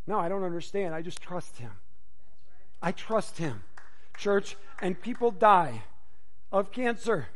[0.07, 0.95] No, I don't understand.
[0.95, 1.73] I just trust him.
[2.81, 3.62] I trust him.
[4.16, 5.83] Church, and people die
[6.51, 7.27] of cancer.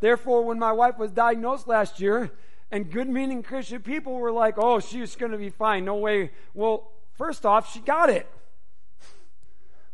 [0.00, 2.30] Therefore, when my wife was diagnosed last year,
[2.70, 5.84] and good meaning Christian people were like, oh, she's going to be fine.
[5.84, 6.32] No way.
[6.52, 8.28] Well, first off, she got it.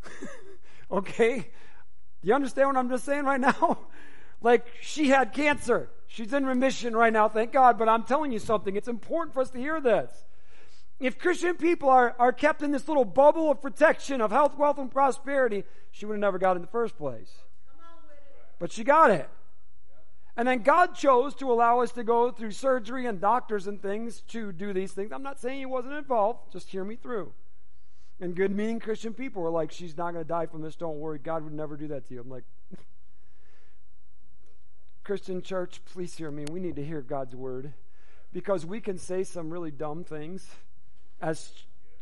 [0.90, 1.38] okay?
[1.38, 3.78] Do you understand what I'm just saying right now?
[4.42, 5.88] like, she had cancer.
[6.12, 7.78] She's in remission right now, thank God.
[7.78, 8.76] But I'm telling you something.
[8.76, 10.10] It's important for us to hear this.
[11.00, 14.76] If Christian people are, are kept in this little bubble of protection of health, wealth,
[14.76, 17.32] and prosperity, she would have never got in the first place.
[18.58, 19.26] But she got it.
[20.36, 24.20] And then God chose to allow us to go through surgery and doctors and things
[24.28, 25.12] to do these things.
[25.12, 27.32] I'm not saying he wasn't involved, just hear me through.
[28.20, 30.98] And good meaning Christian people were like, she's not going to die from this, don't
[30.98, 31.18] worry.
[31.18, 32.20] God would never do that to you.
[32.20, 32.44] I'm like,
[35.04, 36.44] Christian church, please hear me.
[36.50, 37.72] We need to hear God's word
[38.32, 40.48] because we can say some really dumb things
[41.20, 41.50] as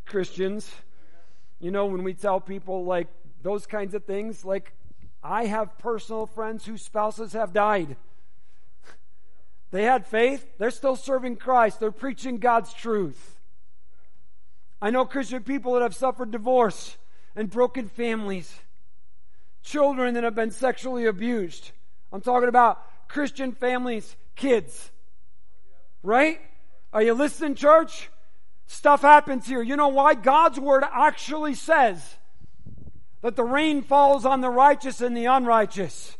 [0.04, 0.70] Christians.
[1.60, 3.08] You know, when we tell people like
[3.42, 4.74] those kinds of things, like
[5.22, 7.96] I have personal friends whose spouses have died.
[9.70, 13.38] They had faith, they're still serving Christ, they're preaching God's truth.
[14.82, 16.98] I know Christian people that have suffered divorce
[17.36, 18.60] and broken families,
[19.62, 21.70] children that have been sexually abused.
[22.12, 24.90] I'm talking about Christian families, kids.
[26.02, 26.40] Right?
[26.92, 28.08] Are you listening, church?
[28.66, 29.62] Stuff happens here.
[29.62, 30.14] You know why?
[30.14, 32.16] God's word actually says
[33.20, 36.16] that the rain falls on the righteous and the unrighteous,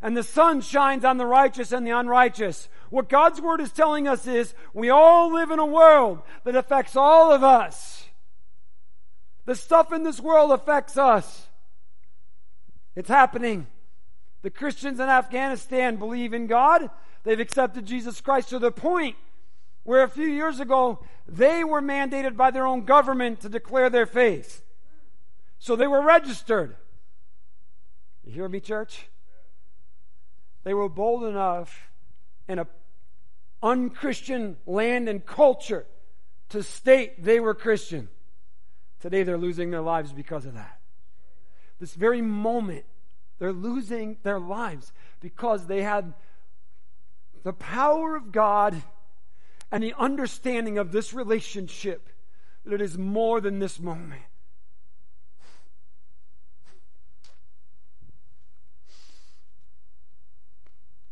[0.00, 2.68] and the sun shines on the righteous and the unrighteous.
[2.90, 6.96] What God's word is telling us is we all live in a world that affects
[6.96, 8.04] all of us.
[9.44, 11.46] The stuff in this world affects us.
[12.94, 13.66] It's happening.
[14.42, 16.90] The Christians in Afghanistan believe in God.
[17.24, 19.16] They've accepted Jesus Christ to the point
[19.84, 24.06] where a few years ago they were mandated by their own government to declare their
[24.06, 24.62] faith.
[25.58, 26.76] So they were registered.
[28.24, 29.06] You hear me, church?
[30.64, 31.90] They were bold enough
[32.48, 32.66] in a
[33.62, 35.86] unchristian land and culture
[36.48, 38.08] to state they were Christian.
[39.00, 40.80] Today they're losing their lives because of that.
[41.80, 42.84] This very moment
[43.42, 46.14] they're losing their lives because they had
[47.42, 48.80] the power of God
[49.72, 52.08] and the understanding of this relationship
[52.64, 54.22] that it is more than this moment.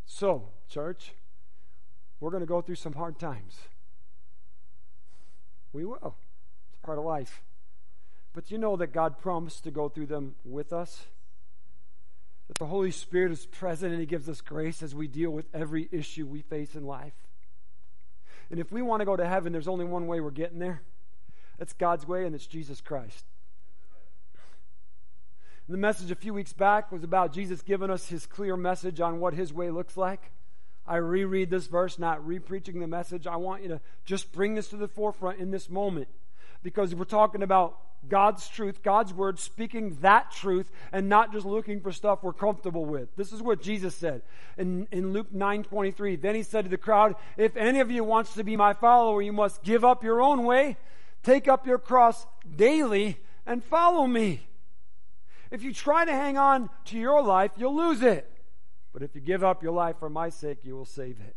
[0.06, 1.14] So, church,
[2.20, 3.58] we're going to go through some hard times.
[5.72, 6.14] We will.
[6.68, 7.42] It's part of life.
[8.32, 11.06] But you know that God promised to go through them with us
[12.50, 15.46] that the Holy Spirit is present and He gives us grace as we deal with
[15.54, 17.12] every issue we face in life.
[18.50, 20.82] And if we want to go to heaven, there's only one way we're getting there.
[21.58, 23.24] That's God's way, and it's Jesus Christ.
[25.68, 29.00] And the message a few weeks back was about Jesus giving us his clear message
[29.00, 30.32] on what his way looks like.
[30.88, 33.28] I reread this verse, not re-preaching the message.
[33.28, 36.08] I want you to just bring this to the forefront in this moment
[36.64, 41.80] because we're talking about God's truth, God's word, speaking that truth, and not just looking
[41.80, 43.14] for stuff we're comfortable with.
[43.16, 44.22] This is what Jesus said
[44.56, 46.16] in, in Luke 9 23.
[46.16, 49.20] Then he said to the crowd, If any of you wants to be my follower,
[49.20, 50.76] you must give up your own way,
[51.22, 54.46] Take up your cross daily and follow me.
[55.50, 58.30] If you try to hang on to your life, you'll lose it.
[58.92, 61.36] But if you give up your life for my sake, you will save it.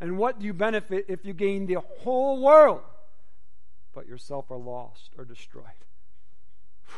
[0.00, 2.82] And what do you benefit if you gain the whole world,
[3.94, 5.64] but yourself are lost or destroyed?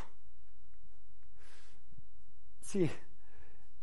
[2.60, 2.90] See,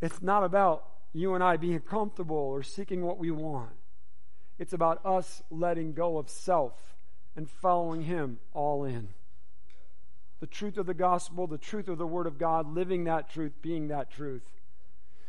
[0.00, 3.70] it's not about you and I being comfortable or seeking what we want.
[4.58, 6.96] It's about us letting go of self
[7.36, 9.08] and following Him all in
[10.44, 13.52] the truth of the gospel, the truth of the Word of God, living that truth,
[13.62, 14.42] being that truth.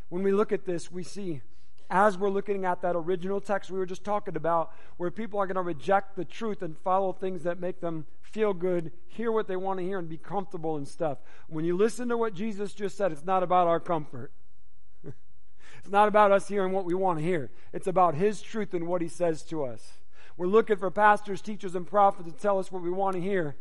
[0.10, 1.41] When we look at this, we see,
[1.89, 5.48] as we're looking at that original text we were just talking about, where people are
[5.48, 9.48] going to reject the truth and follow things that make them feel good, hear what
[9.48, 11.19] they want to hear, and be comfortable and stuff.
[11.48, 14.32] When you listen to what Jesus just said, it's not about our comfort.
[15.06, 17.50] it's not about us hearing what we want to hear.
[17.71, 19.93] It's about His truth and what He says to us.
[20.38, 23.56] We're looking for pastors, teachers, and prophets to tell us what we want to hear.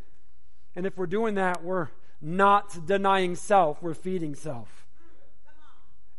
[0.74, 4.84] And if we're doing that, we're not denying self, we're feeding self.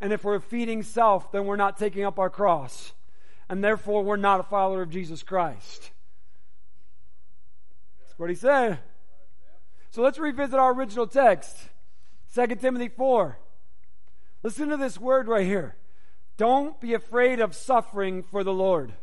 [0.05, 2.93] And if we're feeding self, then we're not taking up our cross.
[3.49, 5.89] And therefore, we're not a follower of Jesus Christ.
[7.99, 8.77] That's what he said.
[9.89, 11.57] So let's revisit our original text
[12.35, 13.39] 2 Timothy 4.
[14.43, 15.75] Listen to this word right here.
[16.37, 18.93] Don't be afraid of suffering for the Lord.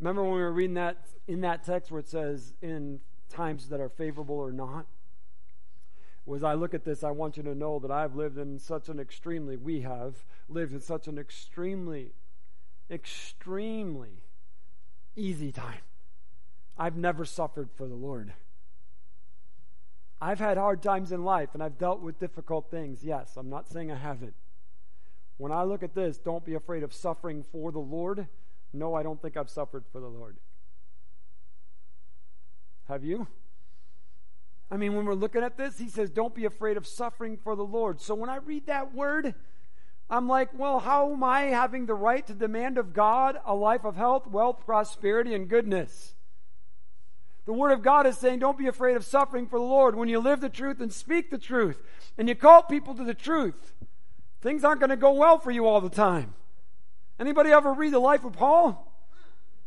[0.00, 3.00] Remember when we were reading that in that text where it says, in
[3.30, 4.84] times that are favorable or not?
[6.34, 8.88] As I look at this, I want you to know that I've lived in such
[8.88, 12.12] an extremely, we have lived in such an extremely,
[12.90, 14.22] extremely
[15.14, 15.80] easy time.
[16.76, 18.32] I've never suffered for the Lord.
[20.20, 23.04] I've had hard times in life and I've dealt with difficult things.
[23.04, 24.34] Yes, I'm not saying I haven't.
[25.38, 28.26] When I look at this, don't be afraid of suffering for the Lord.
[28.72, 30.38] No, I don't think I've suffered for the Lord.
[32.88, 33.26] Have you?
[34.70, 37.54] I mean, when we're looking at this, he says, Don't be afraid of suffering for
[37.54, 38.00] the Lord.
[38.00, 39.34] So when I read that word,
[40.08, 43.84] I'm like, well, how am I having the right to demand of God a life
[43.84, 46.14] of health, wealth, prosperity, and goodness?
[47.44, 49.94] The Word of God is saying, don't be afraid of suffering for the Lord.
[49.96, 51.80] When you live the truth and speak the truth,
[52.18, 53.72] and you call people to the truth,
[54.42, 56.34] things aren't going to go well for you all the time.
[57.18, 58.92] Anybody ever read the life of Paul?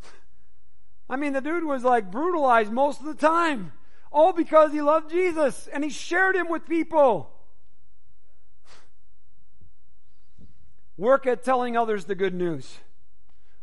[1.10, 3.72] I mean, the dude was like brutalized most of the time.
[4.12, 7.32] All because he loved Jesus and he shared him with people.
[10.98, 12.78] Work at telling others the good news.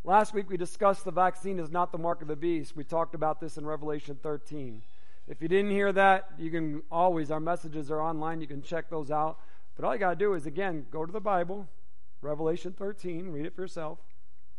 [0.05, 2.77] Last week we discussed the vaccine is not the mark of the beast.
[2.77, 4.83] We talked about this in Revelation 13.
[5.29, 8.41] If you didn't hear that, you can always, our messages are online.
[8.41, 9.39] You can check those out.
[9.75, 11.69] But all you got to do is, again, go to the Bible,
[12.23, 13.99] Revelation 13, read it for yourself.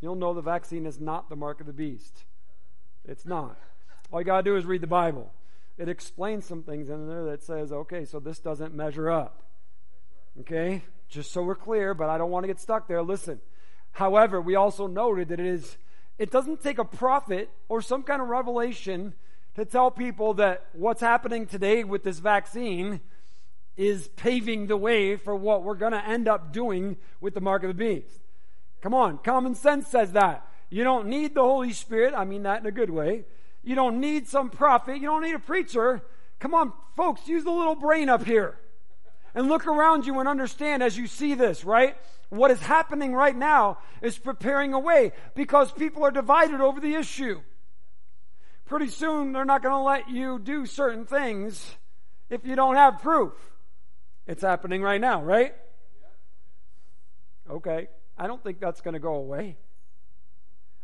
[0.02, 2.26] You'll know the vaccine is not the mark of the beast.
[3.08, 3.58] It's not.
[4.12, 5.32] All you got to do is read the Bible.
[5.78, 9.44] It explains some things in there that says, okay, so this doesn't measure up.
[10.40, 10.84] Okay?
[11.08, 13.02] Just so we're clear, but I don't want to get stuck there.
[13.04, 13.40] Listen.
[13.92, 15.78] However, we also noted that it is
[16.18, 19.14] it doesn't take a prophet or some kind of revelation
[19.56, 23.02] to tell people that what's happening today with this vaccine
[23.76, 27.64] is paving the way for what we're going to end up doing with the mark
[27.64, 28.20] of the beast.
[28.82, 30.48] Come on, common sense says that.
[30.70, 32.14] You don't need the Holy Spirit.
[32.16, 33.26] I mean that in a good way.
[33.68, 34.96] You don't need some prophet.
[34.96, 36.02] You don't need a preacher.
[36.40, 38.58] Come on, folks, use the little brain up here
[39.36, 41.98] and look around you and understand as you see this, right?
[42.30, 46.96] What is happening right now is preparing a way because people are divided over the
[46.96, 47.42] issue.
[48.68, 51.76] Pretty soon, they're not going to let you do certain things
[52.30, 53.34] if you don't have proof.
[54.28, 55.54] It's happening right now, right?
[57.50, 57.90] Okay.
[58.18, 59.58] I don't think that's going to go away.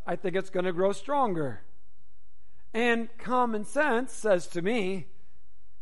[0.06, 1.62] I think it's going to grow stronger.
[2.74, 5.08] And common sense says to me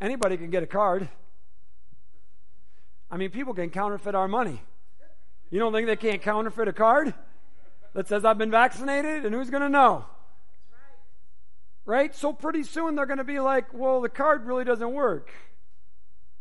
[0.01, 1.07] anybody can get a card.
[3.09, 4.61] I mean, people can counterfeit our money.
[5.49, 7.13] You don't think they can't counterfeit a card
[7.93, 9.25] that says I've been vaccinated?
[9.25, 10.05] And who's going to know?
[11.85, 12.15] Right?
[12.15, 15.29] So pretty soon they're going to be like, well, the card really doesn't work.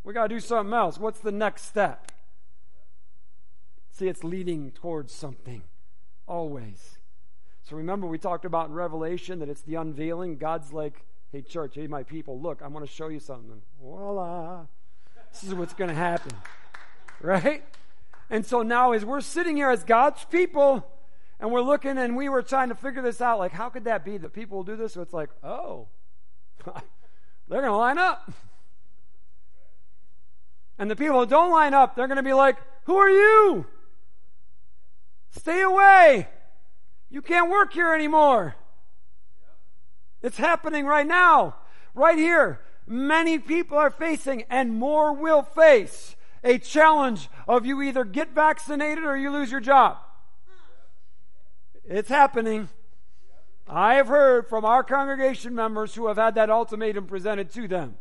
[0.05, 0.99] We got to do something else.
[0.99, 2.13] What's the next step?
[3.93, 5.63] See, it's leading towards something.
[6.27, 7.00] Always.
[7.71, 10.39] So remember, we talked about in Revelation that it's the unveiling.
[10.39, 13.63] God's like, hey, church, hey, my people, look, I'm going to show you something.
[13.81, 14.67] Voila.
[15.31, 16.33] This is what's going to happen.
[17.21, 17.63] Right?
[18.29, 20.85] And so now, as we're sitting here as God's people,
[21.39, 24.05] and we're looking and we were trying to figure this out, like, how could that
[24.05, 24.95] be that people will do this?
[24.95, 25.87] So it's like, oh,
[26.65, 28.33] they're going to line up.
[30.77, 32.57] And the people who don't line up, they're going to be like,
[32.87, 33.65] who are you?
[35.31, 36.27] Stay away.
[37.11, 38.55] You can't work here anymore.
[40.23, 41.57] It's happening right now,
[41.95, 42.61] right here.
[42.87, 49.05] Many people are facing, and more will face, a challenge of you either get vaccinated
[49.05, 49.99] or you lose your job.
[51.85, 52.69] It's happening.
[53.67, 57.97] I have heard from our congregation members who have had that ultimatum presented to them.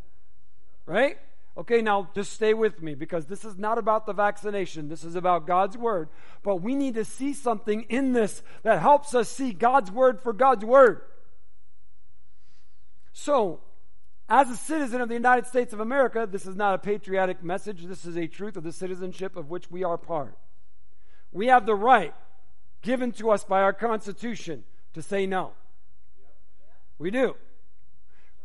[0.86, 1.18] Right?
[1.60, 4.88] Okay, now just stay with me because this is not about the vaccination.
[4.88, 6.07] This is about God's Word.
[6.41, 10.32] But we need to see something in this that helps us see God's Word for
[10.32, 11.01] God's Word.
[13.12, 13.60] So,
[14.30, 17.84] as a citizen of the United States of America, this is not a patriotic message.
[17.84, 20.38] This is a truth of the citizenship of which we are part.
[21.34, 22.14] We have the right
[22.82, 25.51] given to us by our Constitution to say no.
[26.97, 27.36] We do.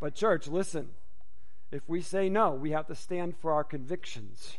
[0.01, 0.89] But, church, listen.
[1.75, 4.59] If we say no, we have to stand for our convictions.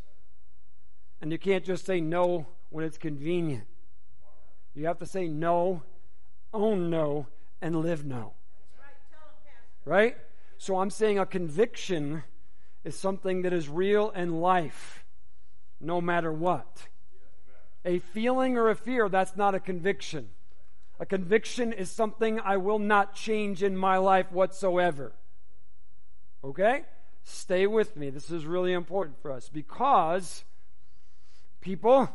[1.21, 3.63] And you can't just say no when it's convenient.
[4.73, 5.83] You have to say no,
[6.53, 7.27] own no,
[7.61, 8.33] and live no.
[9.85, 10.17] Right?
[10.57, 12.23] So I'm saying a conviction
[12.83, 15.05] is something that is real in life,
[15.79, 16.89] no matter what.
[17.85, 20.31] A feeling or a fear, that's not a conviction.
[20.99, 25.13] A conviction is something I will not change in my life whatsoever.
[26.43, 26.83] Okay?
[27.27, 28.11] Stay with me.
[28.11, 30.43] This is really important for us because
[31.59, 32.07] people,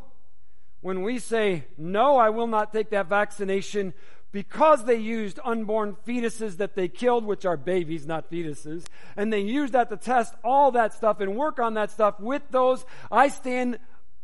[0.83, 3.93] when we say, no, I will not take that vaccination
[4.31, 8.87] because they used unborn fetuses that they killed, which are babies, not fetuses,
[9.17, 12.43] and they used that to test all that stuff and work on that stuff with
[12.51, 13.81] those, I stand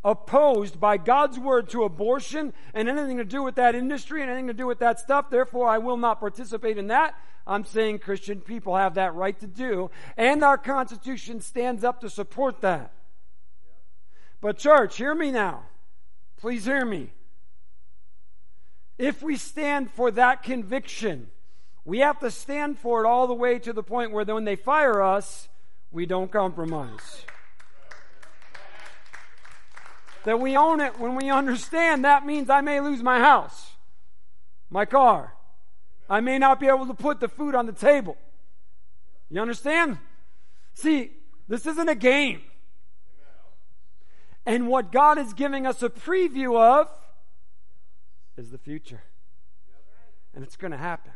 [0.07, 4.47] opposed by God's word to abortion and anything to do with that industry and anything
[4.47, 5.29] to do with that stuff.
[5.29, 7.13] Therefore, I will not participate in that.
[7.45, 12.09] I'm saying Christian people have that right to do, and our Constitution stands up to
[12.09, 12.93] support that.
[14.39, 15.63] But, church, hear me now.
[16.37, 17.11] Please hear me.
[18.97, 21.31] If we stand for that conviction,
[21.83, 24.55] we have to stand for it all the way to the point where when they
[24.55, 25.49] fire us,
[25.91, 27.25] we don't compromise.
[30.27, 33.77] That we own it when we understand that means I may lose my house,
[34.69, 35.33] my car,
[36.09, 38.17] I may not be able to put the food on the table.
[39.29, 39.99] You understand?
[40.73, 41.11] See,
[41.47, 42.41] this isn't a game.
[44.45, 46.89] And what God is giving us a preview of
[48.35, 49.03] is the future.
[50.35, 51.13] And it's going to happen.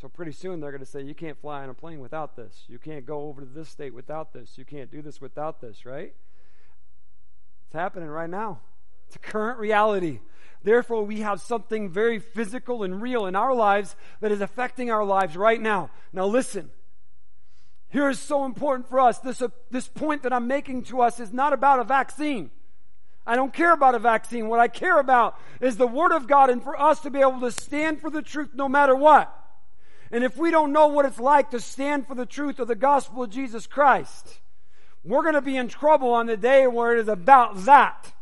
[0.00, 2.64] So pretty soon they're going to say, you can't fly on a plane without this.
[2.66, 4.58] You can't go over to this state without this.
[4.58, 6.14] You can't do this without this, right?
[7.66, 8.60] It's happening right now.
[9.06, 10.20] It's a current reality.
[10.62, 15.04] Therefore, we have something very physical and real in our lives that is affecting our
[15.04, 15.90] lives right now.
[16.12, 16.70] Now, listen.
[17.88, 19.18] Here is so important for us.
[19.18, 22.50] This, uh, this point that I'm making to us is not about a vaccine.
[23.26, 24.48] I don't care about a vaccine.
[24.48, 27.40] What I care about is the Word of God and for us to be able
[27.40, 29.32] to stand for the truth no matter what.
[30.12, 32.76] And if we don't know what it's like to stand for the truth of the
[32.76, 34.40] gospel of Jesus Christ,
[35.06, 38.12] we're going to be in trouble on the day where it is about that.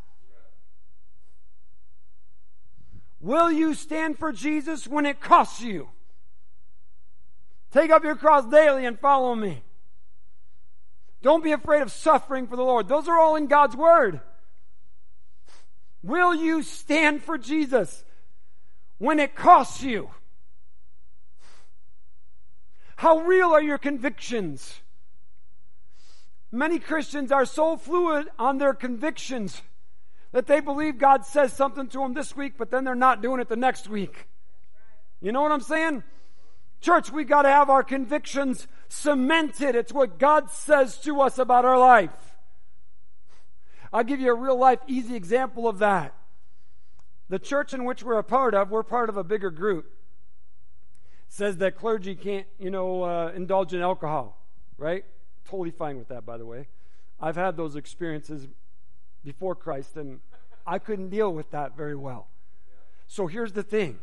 [3.21, 5.89] Will you stand for Jesus when it costs you?
[7.73, 9.63] Take up your cross daily and follow me.
[11.23, 12.87] Don't be afraid of suffering for the Lord.
[12.87, 14.21] Those are all in God's Word.
[16.03, 18.05] Will you stand for Jesus
[18.99, 20.11] when it costs you?
[22.97, 24.81] How real are your convictions?
[26.55, 29.61] Many Christians are so fluid on their convictions
[30.31, 33.41] that they believe God says something to them this week, but then they're not doing
[33.41, 34.29] it the next week.
[35.21, 36.05] You know what I'm saying?
[36.81, 39.75] Church, we got to have our convictions cemented.
[39.75, 42.37] It's what God says to us about our life.
[43.93, 46.15] I'll give you a real life easy example of that.
[47.29, 49.87] The church in which we're a part of, we're part of a bigger group,
[51.29, 54.41] says that clergy can't, you know, uh, indulge in alcohol,
[54.79, 55.05] right?
[55.49, 56.69] Totally fine with that, by the way.
[57.21, 58.49] I've had those experiences
[59.25, 60.21] before Christ, and
[60.67, 62.29] I couldn't deal with that very well.
[63.07, 63.99] So here's the thing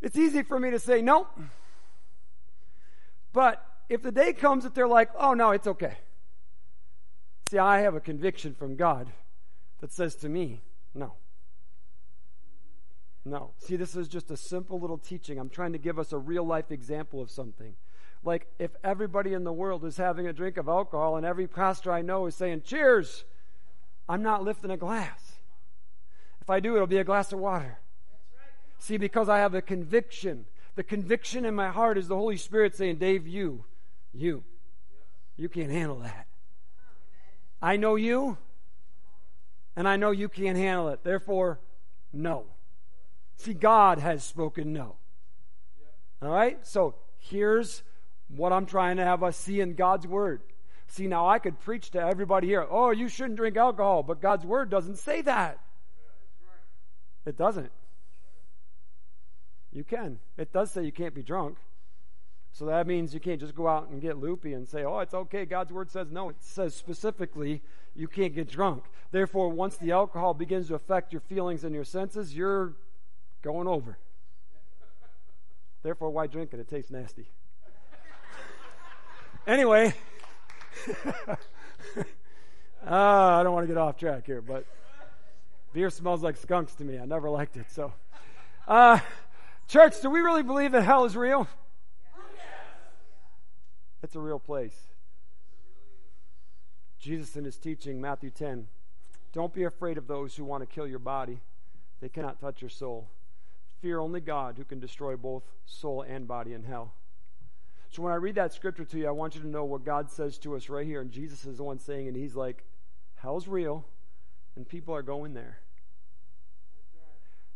[0.00, 1.26] it's easy for me to say no,
[3.32, 5.96] but if the day comes that they're like, oh no, it's okay.
[7.50, 9.10] See, I have a conviction from God
[9.80, 10.62] that says to me,
[10.94, 11.14] no.
[13.24, 13.52] No.
[13.58, 15.38] See, this is just a simple little teaching.
[15.38, 17.74] I'm trying to give us a real life example of something.
[18.24, 21.92] Like, if everybody in the world is having a drink of alcohol and every pastor
[21.92, 23.24] I know is saying, cheers,
[24.08, 25.34] I'm not lifting a glass.
[26.40, 27.78] If I do, it'll be a glass of water.
[28.78, 30.46] See, because I have a conviction.
[30.74, 33.64] The conviction in my heart is the Holy Spirit saying, Dave, you,
[34.12, 34.42] you,
[35.36, 36.26] you can't handle that.
[37.62, 38.36] I know you,
[39.76, 41.02] and I know you can't handle it.
[41.02, 41.60] Therefore,
[42.12, 42.44] no.
[43.36, 44.96] See, God has spoken no.
[46.22, 46.66] All right?
[46.66, 47.82] So here's
[48.28, 50.42] what I'm trying to have us see in God's Word.
[50.86, 54.44] See, now I could preach to everybody here, oh, you shouldn't drink alcohol, but God's
[54.44, 55.58] Word doesn't say that.
[57.26, 57.70] It doesn't.
[59.72, 60.18] You can.
[60.36, 61.56] It does say you can't be drunk.
[62.52, 65.14] So that means you can't just go out and get loopy and say, oh, it's
[65.14, 65.44] okay.
[65.44, 66.28] God's Word says no.
[66.28, 67.62] It says specifically
[67.96, 68.84] you can't get drunk.
[69.10, 72.74] Therefore, once the alcohol begins to affect your feelings and your senses, you're
[73.42, 73.98] going over.
[75.82, 76.60] Therefore, why drink it?
[76.60, 77.28] It tastes nasty.
[79.46, 79.94] Anyway,
[81.06, 81.36] uh,
[82.86, 84.66] I don't want to get off track here, but
[85.72, 86.98] beer smells like skunks to me.
[86.98, 87.66] I never liked it.
[87.70, 87.92] So,
[88.66, 88.98] uh,
[89.68, 91.48] church, do we really believe that hell is real?
[94.02, 94.76] It's a real place.
[96.98, 98.66] Jesus in his teaching, Matthew 10,
[99.32, 101.40] don't be afraid of those who want to kill your body.
[102.00, 103.08] They cannot touch your soul.
[103.80, 106.94] Fear only God who can destroy both soul and body in hell.
[107.94, 110.10] So when I read that scripture to you, I want you to know what God
[110.10, 111.00] says to us right here.
[111.00, 112.64] And Jesus is the one saying, and he's like,
[113.14, 113.86] hell's real,
[114.56, 115.58] and people are going there.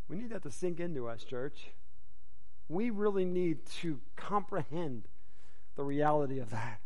[0.08, 1.70] We need that to sink into us, church.
[2.68, 5.08] We really need to comprehend
[5.74, 6.78] the reality of that.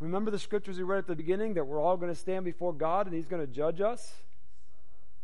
[0.00, 2.72] Remember the scriptures we read at the beginning that we're all going to stand before
[2.72, 4.14] God and He's going to judge us?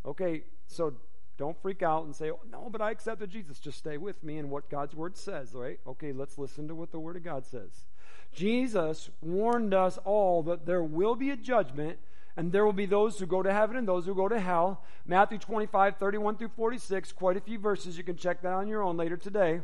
[0.04, 0.92] Okay, so
[1.38, 3.58] don't freak out and say, oh, no, but I accepted Jesus.
[3.58, 5.80] Just stay with me and what God's word says, right?
[5.86, 7.86] Okay, let's listen to what the word of God says.
[8.32, 11.98] Jesus warned us all that there will be a judgment
[12.36, 14.82] and there will be those who go to heaven and those who go to hell.
[15.06, 17.98] Matthew 25, 31 through 46, quite a few verses.
[17.98, 19.60] You can check that on your own later today.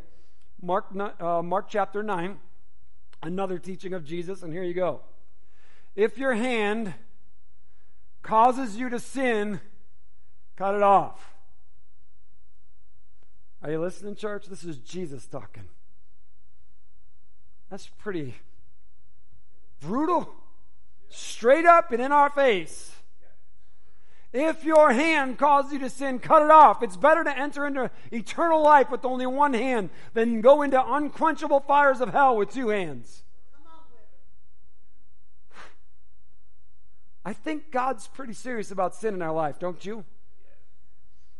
[0.60, 0.86] Mark,
[1.20, 2.38] uh, Mark chapter 9
[3.22, 5.00] another teaching of Jesus, and here you go.
[5.96, 6.94] If your hand
[8.22, 9.60] causes you to sin,
[10.56, 11.34] cut it off.
[13.62, 14.46] Are you listening, church?
[14.46, 15.64] This is Jesus talking.
[17.70, 18.36] That's pretty
[19.80, 20.32] brutal,
[21.08, 22.92] straight up and in our face.
[24.32, 26.82] If your hand causes you to sin, cut it off.
[26.82, 31.60] It's better to enter into eternal life with only one hand than go into unquenchable
[31.60, 33.22] fires of hell with two hands.
[37.24, 40.04] I think God's pretty serious about sin in our life, don't you?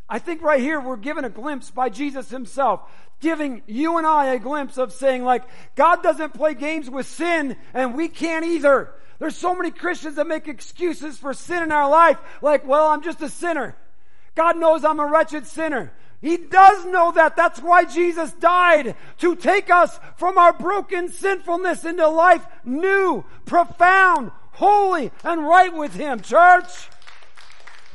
[0.08, 2.80] I think right here we're given a glimpse by Jesus himself,
[3.20, 5.44] giving you and I a glimpse of saying like,
[5.74, 8.94] God doesn't play games with sin and we can't either.
[9.18, 13.02] There's so many Christians that make excuses for sin in our life, like, well, I'm
[13.02, 13.76] just a sinner.
[14.34, 15.92] God knows I'm a wretched sinner.
[16.20, 17.36] He does know that.
[17.36, 24.32] That's why Jesus died to take us from our broken sinfulness into life new, profound,
[24.52, 26.88] holy, and right with Him, church.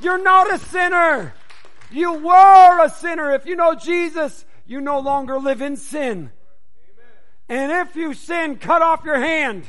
[0.01, 1.33] You're not a sinner.
[1.93, 3.31] You were a sinner.
[3.31, 6.31] If you know Jesus, you no longer live in sin.
[7.47, 9.65] And if you sin, cut off your hand.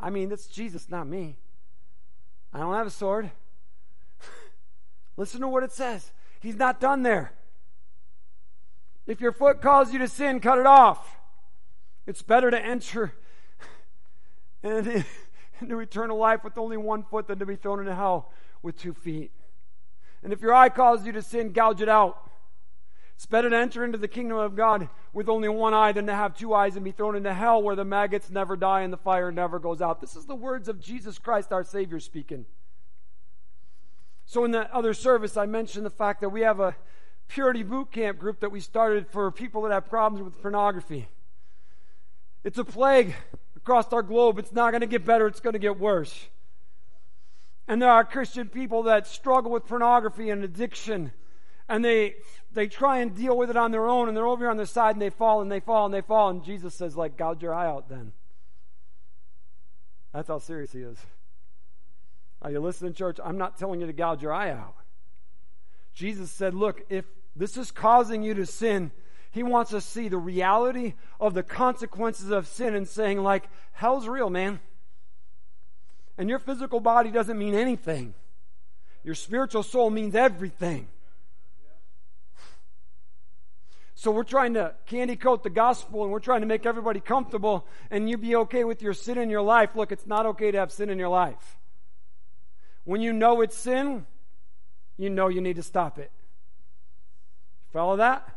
[0.00, 1.36] I mean, that's Jesus, not me.
[2.52, 3.30] I don't have a sword.
[5.16, 6.12] Listen to what it says.
[6.40, 7.32] He's not done there.
[9.06, 11.18] If your foot calls you to sin, cut it off.
[12.06, 13.14] It's better to enter
[15.62, 18.30] into eternal life with only one foot than to be thrown into hell
[18.62, 19.30] with two feet.
[20.22, 22.30] And if your eye calls you to sin, gouge it out.
[23.16, 26.14] It's better to enter into the kingdom of God with only one eye than to
[26.14, 28.96] have two eyes and be thrown into hell where the maggots never die and the
[28.96, 30.00] fire never goes out.
[30.00, 32.46] This is the words of Jesus Christ, our Savior, speaking.
[34.24, 36.74] So, in the other service, I mentioned the fact that we have a
[37.28, 41.08] purity boot camp group that we started for people that have problems with pornography.
[42.44, 43.14] It's a plague
[43.62, 44.38] across our globe.
[44.38, 46.28] It's not going to get better, it's going to get worse.
[47.68, 51.12] And there are Christian people that struggle with pornography and addiction
[51.68, 52.16] and they
[52.52, 54.66] they try and deal with it on their own and they're over here on the
[54.66, 57.42] side and they fall and they fall and they fall and Jesus says like gouge
[57.42, 58.12] your eye out then.
[60.12, 60.98] That's how serious he is.
[62.42, 63.18] Are you listening, church?
[63.24, 64.74] I'm not telling you to gouge your eye out.
[65.94, 67.04] Jesus said, look, if
[67.36, 68.90] this is causing you to sin,
[69.32, 73.48] he wants us to see the reality of the consequences of sin and saying, like,
[73.72, 74.60] hell's real, man.
[76.18, 78.14] And your physical body doesn't mean anything.
[79.02, 80.86] Your spiritual soul means everything.
[83.94, 87.66] So we're trying to candy coat the gospel and we're trying to make everybody comfortable
[87.90, 89.70] and you be okay with your sin in your life.
[89.74, 91.56] Look, it's not okay to have sin in your life.
[92.84, 94.04] When you know it's sin,
[94.98, 96.10] you know you need to stop it.
[97.72, 98.28] Follow that?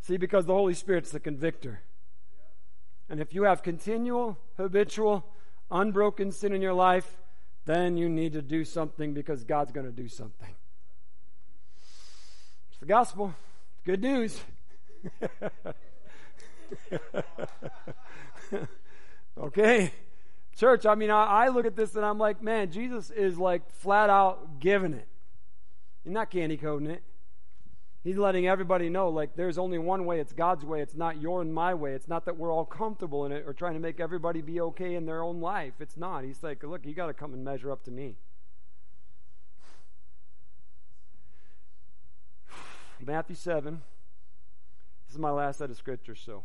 [0.00, 1.82] See, because the Holy Spirit's the convictor.
[3.08, 5.24] And if you have continual, habitual,
[5.70, 7.18] unbroken sin in your life,
[7.66, 10.54] then you need to do something because God's going to do something.
[12.70, 13.34] It's the gospel.
[13.74, 14.40] It's Good news.
[19.38, 19.92] okay.
[20.56, 23.70] Church, I mean, I, I, look at this and I'm like, man, Jesus is like
[23.70, 25.08] flat out giving it.
[26.04, 27.02] He's not candy coding it.
[28.02, 30.20] He's letting everybody know, like, there's only one way.
[30.20, 30.80] It's God's way.
[30.80, 31.92] It's not your and my way.
[31.92, 34.94] It's not that we're all comfortable in it or trying to make everybody be okay
[34.94, 35.74] in their own life.
[35.80, 36.24] It's not.
[36.24, 38.16] He's like, look, you got to come and measure up to me.
[43.04, 43.82] Matthew 7.
[45.06, 46.44] This is my last set of scriptures, so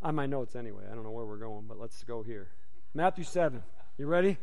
[0.00, 0.84] on my notes anyway.
[0.90, 2.48] I don't know where we're going, but let's go here.
[2.92, 3.62] Matthew 7.
[3.96, 4.36] You ready?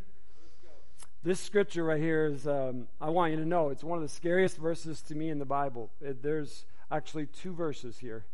[1.23, 4.09] This scripture right here is, um, I want you to know, it's one of the
[4.09, 5.91] scariest verses to me in the Bible.
[6.01, 8.25] It, there's actually two verses here,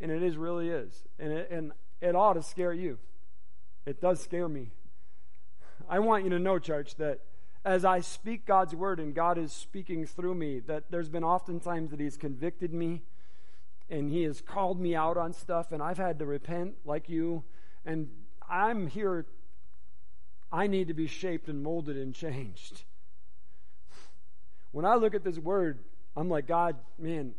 [0.00, 1.04] and it is really is.
[1.20, 1.70] And it, and
[2.00, 2.98] it ought to scare you.
[3.86, 4.70] It does scare me.
[5.88, 7.20] I want you to know, church, that
[7.64, 11.60] as I speak God's word and God is speaking through me, that there's been often
[11.60, 13.02] times that He's convicted me
[13.88, 17.44] and He has called me out on stuff, and I've had to repent like you.
[17.84, 18.08] And
[18.50, 19.26] I'm here
[20.52, 22.84] I need to be shaped and molded and changed.
[24.72, 25.80] When I look at this word,
[26.16, 27.34] I'm like, God, man,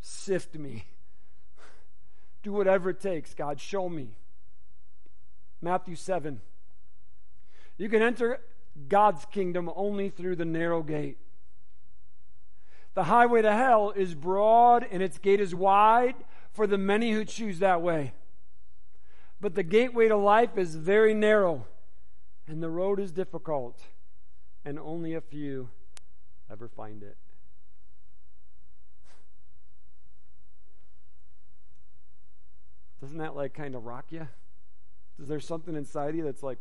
[0.00, 0.84] sift me.
[2.42, 4.16] Do whatever it takes, God, show me.
[5.60, 6.40] Matthew 7.
[7.78, 8.40] You can enter
[8.88, 11.18] God's kingdom only through the narrow gate.
[12.94, 16.16] The highway to hell is broad and its gate is wide
[16.52, 18.12] for the many who choose that way.
[19.40, 21.66] But the gateway to life is very narrow
[22.48, 23.78] and the road is difficult,
[24.64, 25.68] and only a few
[26.50, 27.16] ever find it.
[33.02, 34.26] Doesn't that like kind of rock you?
[35.20, 36.58] Is there something inside you that's like,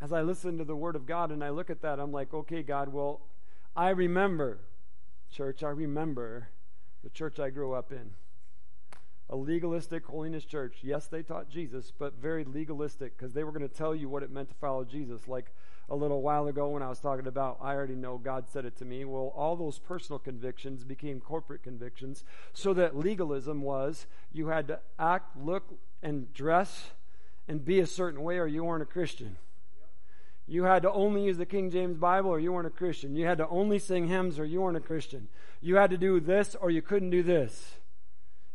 [0.00, 2.32] as I listen to the Word of God and I look at that, I'm like,
[2.32, 3.20] okay, God, well,
[3.76, 4.58] I remember,
[5.30, 6.48] church, I remember
[7.04, 8.12] the church I grew up in
[9.32, 10.80] a legalistic holiness church.
[10.82, 14.22] Yes, they taught Jesus, but very legalistic because they were going to tell you what
[14.22, 15.26] it meant to follow Jesus.
[15.26, 15.54] Like
[15.88, 18.76] a little while ago when I was talking about, I already know God said it
[18.76, 19.06] to me.
[19.06, 24.80] Well, all those personal convictions became corporate convictions, so that legalism was you had to
[24.98, 25.64] act, look,
[26.02, 26.90] and dress
[27.48, 29.38] and be a certain way, or you weren't a Christian.
[30.46, 33.16] You had to only use the King James Bible or you weren't a Christian.
[33.16, 35.28] You had to only sing hymns or you weren't a Christian.
[35.62, 37.76] You had to do this or you couldn't do this.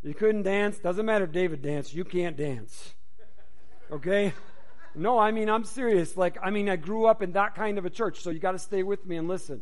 [0.04, 0.78] You couldn't dance.
[0.78, 1.94] Doesn't matter if David danced.
[1.94, 2.94] You can't dance.
[3.92, 4.34] Okay?
[4.96, 6.18] No, I mean, I'm serious.
[6.18, 8.54] Like, I mean, I grew up in that kind of a church, so you got
[8.54, 9.62] to stay with me and listen.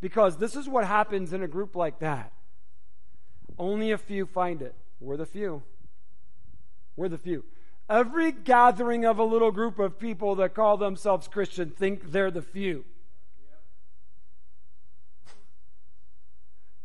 [0.00, 2.32] Because this is what happens in a group like that.
[3.58, 4.74] Only a few find it.
[5.00, 5.62] We're the few.
[6.96, 7.44] We're the few.
[7.88, 12.42] Every gathering of a little group of people that call themselves Christian think they're the
[12.42, 12.84] few.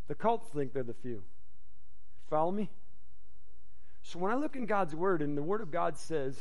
[0.08, 1.24] The cults think they're the few.
[2.34, 2.68] Follow me?
[4.02, 6.36] So when I look in God's Word, and the Word of God says,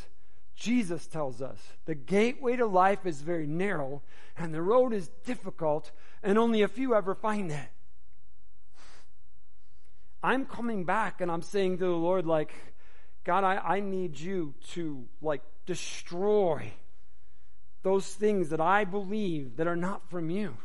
[0.57, 4.01] Jesus tells us the gateway to life is very narrow
[4.39, 5.91] and the road is difficult,
[6.23, 7.71] and only a few ever find that.
[10.23, 12.55] I'm coming back and I'm saying to the Lord, like,
[13.25, 16.73] God, I, I need you to, like, destroy
[17.83, 20.57] those things that I believe that are not from you.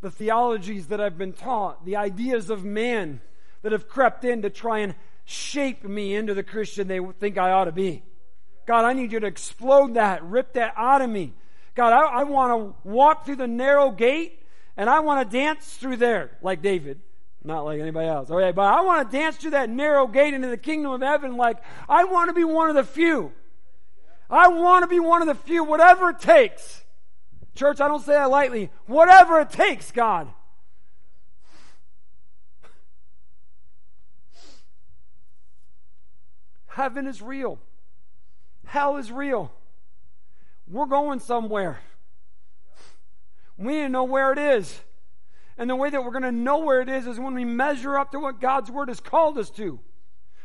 [0.00, 3.20] The theologies that I've been taught, the ideas of man
[3.64, 4.94] that have crept in to try and
[5.24, 8.04] shape me into the Christian they think I ought to be.
[8.66, 11.32] God, I need you to explode that, rip that out of me.
[11.74, 14.38] God, I, I want to walk through the narrow gate
[14.76, 17.00] and I want to dance through there like David.
[17.42, 18.30] Not like anybody else.
[18.30, 21.38] Okay, but I want to dance through that narrow gate into the kingdom of heaven
[21.38, 21.56] like
[21.88, 23.32] I want to be one of the few.
[24.28, 26.84] I want to be one of the few, whatever it takes.
[27.54, 28.70] Church, I don't say that lightly.
[28.86, 30.28] Whatever it takes, God.
[36.74, 37.60] Heaven is real.
[38.66, 39.52] Hell is real.
[40.66, 41.78] We're going somewhere.
[43.56, 44.80] We need to know where it is.
[45.56, 47.96] And the way that we're going to know where it is is when we measure
[47.96, 49.78] up to what God's Word has called us to.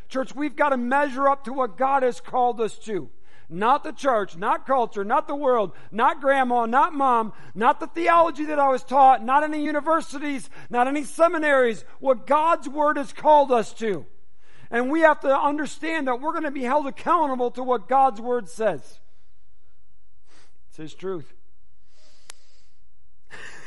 [0.07, 3.09] Church, we've got to measure up to what God has called us to.
[3.49, 8.45] Not the church, not culture, not the world, not grandma, not mom, not the theology
[8.45, 11.85] that I was taught, not any universities, not any seminaries.
[11.99, 14.05] What God's Word has called us to.
[14.71, 18.21] And we have to understand that we're going to be held accountable to what God's
[18.21, 18.99] Word says.
[20.69, 21.33] It's His truth.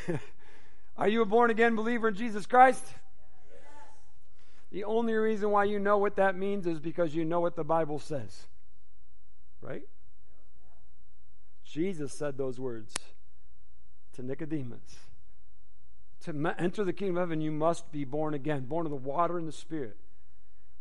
[0.97, 2.85] Are you a born again believer in Jesus Christ?
[4.71, 7.63] The only reason why you know what that means is because you know what the
[7.63, 8.47] Bible says.
[9.61, 9.83] Right?
[11.63, 12.93] Jesus said those words.
[14.13, 14.99] to Nicodemus.
[16.25, 19.37] To enter the kingdom of heaven, you must be born again, born of the water
[19.37, 19.97] and the Spirit.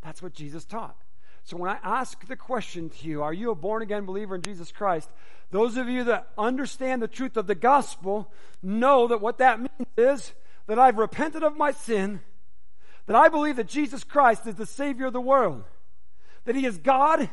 [0.02, 0.96] That's what Jesus taught.
[1.44, 4.42] So when I ask the question to you, are you a born again believer in
[4.42, 5.10] Jesus Christ?
[5.50, 8.32] Those of you that understand the truth of the gospel
[8.62, 10.32] know that what that means is
[10.66, 12.20] that I've repented of my sin,
[13.06, 15.64] that I believe that Jesus Christ is the Savior of the world,
[16.44, 17.28] that He is God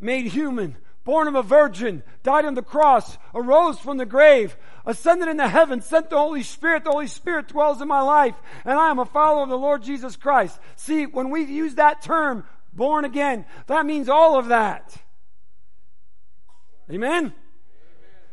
[0.00, 5.28] made human, born of a virgin, died on the cross, arose from the grave, ascended
[5.28, 6.84] into heaven, sent the Holy Spirit.
[6.84, 8.34] The Holy Spirit dwells in my life,
[8.64, 10.58] and I am a follower of the Lord Jesus Christ.
[10.76, 14.96] See, when we use that term, born again, that means all of that.
[16.90, 17.32] Amen?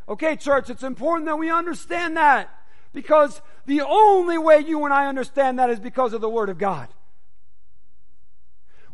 [0.07, 2.49] Okay, church, it's important that we understand that
[2.93, 6.57] because the only way you and I understand that is because of the Word of
[6.57, 6.88] God.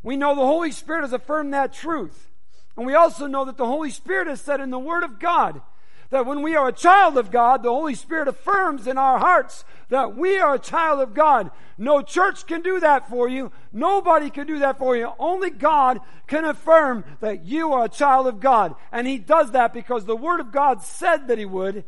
[0.04, 2.30] We know the Holy Spirit has affirmed that truth.
[2.78, 5.62] And we also know that the Holy Spirit has said in the Word of God
[6.10, 9.66] that when we are a child of God, the Holy Spirit affirms in our hearts
[9.90, 11.52] that we are a child of God.
[11.78, 13.52] No church can do that for you.
[13.74, 15.12] Nobody can do that for you.
[15.20, 18.76] Only God can affirm that you are a child of God.
[18.92, 21.84] And He does that because the Word of God said that He would.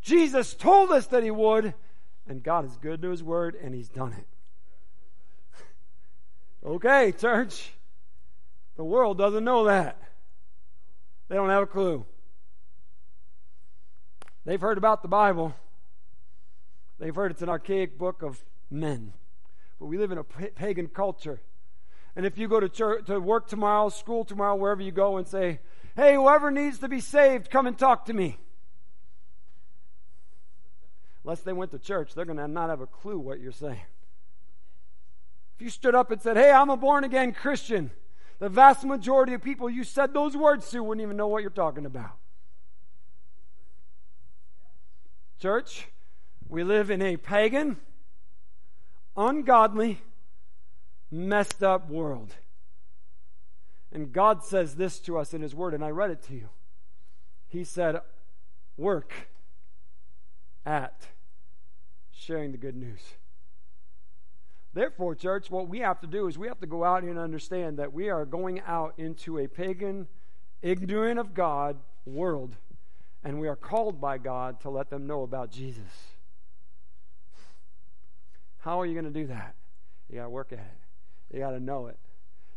[0.00, 1.74] Jesus told us that He would.
[2.26, 4.26] And God is good to His Word and He's done it.
[6.66, 7.72] okay, church.
[8.76, 9.98] The world doesn't know that.
[11.32, 12.04] They don't have a clue.
[14.44, 15.54] They've heard about the Bible.
[16.98, 19.14] They've heard it's an archaic book of men.
[19.80, 21.40] But we live in a pagan culture.
[22.14, 25.26] And if you go to church, to work tomorrow, school tomorrow, wherever you go and
[25.26, 25.60] say,
[25.96, 28.38] "Hey, whoever needs to be saved, come and talk to me."
[31.24, 33.86] Unless they went to church, they're going to not have a clue what you're saying.
[35.54, 37.90] If you stood up and said, "Hey, I'm a born again Christian,"
[38.42, 41.50] The vast majority of people you said those words to wouldn't even know what you're
[41.50, 42.16] talking about.
[45.40, 45.86] Church,
[46.48, 47.76] we live in a pagan,
[49.16, 50.00] ungodly,
[51.08, 52.34] messed up world.
[53.92, 56.48] And God says this to us in His Word, and I read it to you.
[57.46, 58.00] He said,
[58.76, 59.28] Work
[60.66, 61.06] at
[62.10, 63.02] sharing the good news.
[64.74, 67.78] Therefore, church, what we have to do is we have to go out and understand
[67.78, 70.08] that we are going out into a pagan,
[70.62, 72.56] ignorant of God world,
[73.22, 76.14] and we are called by God to let them know about Jesus.
[78.58, 79.54] How are you going to do that?
[80.08, 81.34] You got to work at it.
[81.34, 81.98] You got to know it.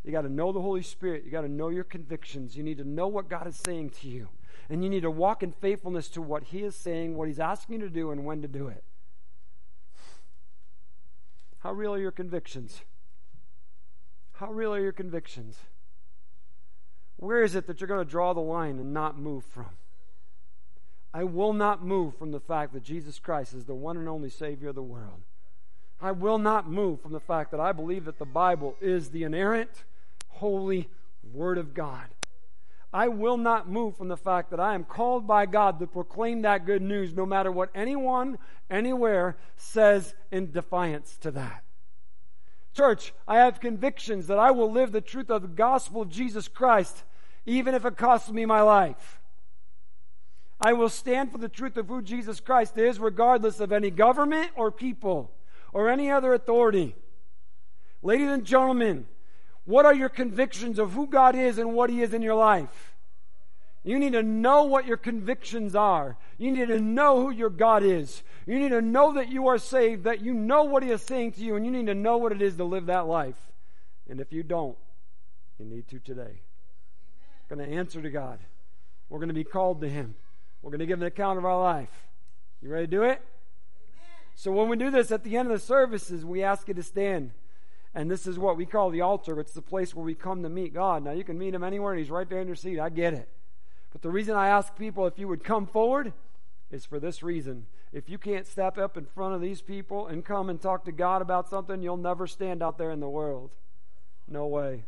[0.03, 1.24] You got to know the Holy Spirit.
[1.26, 2.55] You got to know your convictions.
[2.55, 4.30] You need to know what God is saying to you.
[4.70, 7.82] And you need to walk in faithfulness to what He is saying, what He's asking
[7.82, 8.84] you to do, and when to do it.
[11.66, 12.84] How real are your convictions?
[14.34, 15.57] How real are your convictions?
[17.18, 19.72] Where is it that you're going to draw the line and not move from?
[21.11, 24.30] I will not move from the fact that Jesus Christ is the one and only
[24.30, 25.24] Savior of the world.
[25.99, 29.24] I will not move from the fact that I believe that the Bible is the
[29.24, 29.86] inerrant,
[30.34, 30.88] holy
[31.34, 32.09] Word of God.
[32.95, 36.43] I will not move from the fact that I am called by God to proclaim
[36.43, 38.37] that good news no matter what anyone,
[38.69, 41.65] anywhere says in defiance to that.
[42.73, 46.47] Church, I have convictions that I will live the truth of the gospel of Jesus
[46.47, 47.03] Christ,
[47.45, 49.19] even if it costs me my life.
[50.61, 54.51] I will stand for the truth of who Jesus Christ is, regardless of any government
[54.55, 55.33] or people
[55.73, 56.95] or any other authority.
[58.01, 59.05] Ladies and gentlemen,
[59.66, 62.93] what are your convictions of who God is and what He is in your life?
[63.84, 66.18] You need to know what your convictions are.
[66.39, 68.24] You need to know who your God is.
[68.47, 71.34] You need to know that you are saved, that you know what He is saying
[71.34, 73.38] to you, and you need to know what it is to live that life.
[74.09, 74.78] And if you don't,
[75.59, 76.41] you need to today.
[77.47, 78.39] Going to answer to God.
[79.09, 80.16] We're going to be called to Him.
[80.61, 82.07] We're going to give an account of our life.
[82.61, 83.22] You ready to do it?
[84.34, 86.84] So when we do this at the end of the services, we ask you to
[86.84, 87.32] stand.
[87.95, 89.39] And this is what we call the altar.
[89.39, 91.03] It's the place where we come to meet God.
[91.03, 92.77] Now, you can meet Him anywhere, and He's right there in your seat.
[92.77, 93.29] I get it.
[93.93, 96.11] But the reason I ask people if you would come forward
[96.69, 97.67] is for this reason.
[97.93, 100.91] If you can't step up in front of these people and come and talk to
[100.91, 103.51] God about something, you'll never stand out there in the world.
[104.27, 104.83] No way.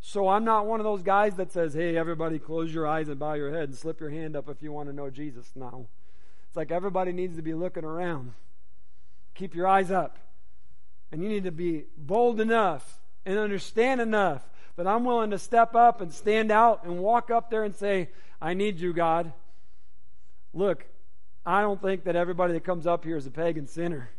[0.00, 3.18] So I'm not one of those guys that says, hey, everybody close your eyes and
[3.18, 5.50] bow your head and slip your hand up if you want to know Jesus.
[5.54, 5.88] No.
[6.46, 8.34] It's like everybody needs to be looking around.
[9.34, 10.18] Keep your eyes up.
[11.10, 15.74] And you need to be bold enough and understand enough that I'm willing to step
[15.74, 19.32] up and stand out and walk up there and say, I need you, God.
[20.54, 20.86] Look,
[21.44, 24.10] I don't think that everybody that comes up here is a pagan sinner.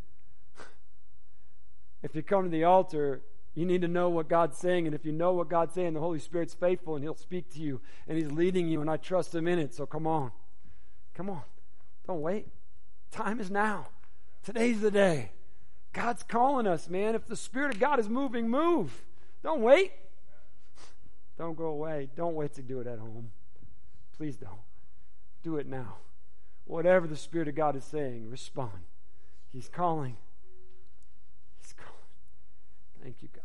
[2.04, 3.22] if you come to the altar,
[3.56, 4.86] you need to know what God's saying.
[4.86, 7.62] And if you know what God's saying, the Holy Spirit's faithful and He'll speak to
[7.62, 9.74] you and He's leading you, and I trust Him in it.
[9.74, 10.32] So come on.
[11.14, 11.42] Come on.
[12.08, 12.48] Don't wait.
[13.12, 13.88] Time is now.
[14.44, 15.32] Today's the day.
[15.94, 17.16] God's calling us, man.
[17.16, 19.04] If the Spirit of God is moving, move.
[19.44, 19.92] Don't wait.
[21.38, 22.10] Don't go away.
[22.16, 23.32] Don't wait to do it at home.
[24.18, 24.60] Please don't.
[25.42, 25.96] Do it now.
[26.66, 28.84] Whatever the Spirit of God is saying, respond.
[29.52, 30.18] He's calling.
[31.60, 31.94] He's calling.
[33.02, 33.44] Thank you, God.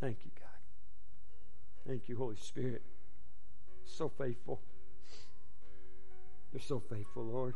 [0.00, 1.88] Thank you, God.
[1.88, 2.82] Thank you, Holy Spirit.
[3.84, 4.60] So faithful.
[6.52, 7.54] You're so faithful, Lord.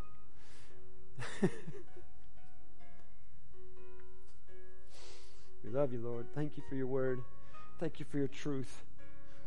[5.66, 6.26] we love you, Lord.
[6.34, 7.20] Thank you for your word.
[7.80, 8.84] Thank you for your truth.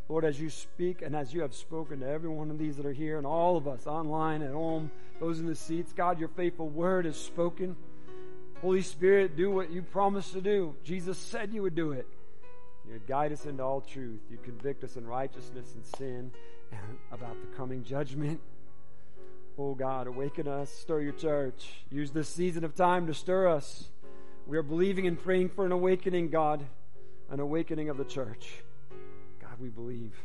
[0.09, 2.85] Lord, as you speak and as you have spoken to every one of these that
[2.85, 6.29] are here and all of us online, at home, those in the seats, God, your
[6.29, 7.75] faithful word is spoken.
[8.61, 10.75] Holy Spirit, do what you promised to do.
[10.83, 12.07] Jesus said you would do it.
[12.89, 14.19] You'd guide us into all truth.
[14.29, 16.31] You'd convict us in righteousness and sin
[16.71, 18.41] and about the coming judgment.
[19.57, 21.83] Oh God, awaken us, stir your church.
[21.91, 23.89] Use this season of time to stir us.
[24.49, 26.65] We are believing and praying for an awakening, God,
[27.29, 28.63] an awakening of the church.
[29.39, 30.15] God, we believe.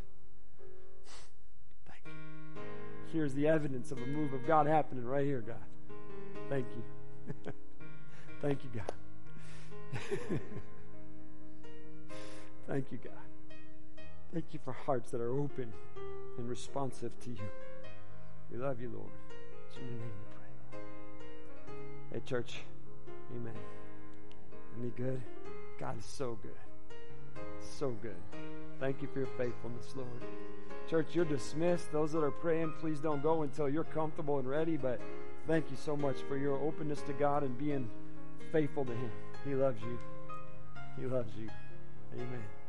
[1.87, 2.12] Thank you.
[3.12, 5.59] Here's the evidence of a move of God happening right here, God.
[6.49, 7.53] Thank you.
[8.41, 8.93] Thank you, God.
[12.66, 13.12] Thank you, God.
[14.33, 15.70] Thank you for hearts that are open
[16.39, 17.49] and responsive to you.
[18.51, 19.12] We love you, Lord.
[19.68, 21.59] It's in your name we
[22.11, 22.62] pray, Hey, church.
[23.37, 23.84] Amen.
[24.83, 25.22] He good?
[25.79, 26.53] God is so good.
[27.61, 28.16] So good.
[28.81, 30.09] Thank you for your faithfulness, Lord.
[30.89, 31.91] Church, you're dismissed.
[31.93, 34.77] Those that are praying, please don't go until you're comfortable and ready.
[34.77, 35.01] But
[35.47, 37.89] thank you so much for your openness to God and being
[38.53, 39.11] faithful to Him.
[39.45, 39.99] He loves you.
[40.99, 41.49] He loves you.
[42.14, 42.64] Amen.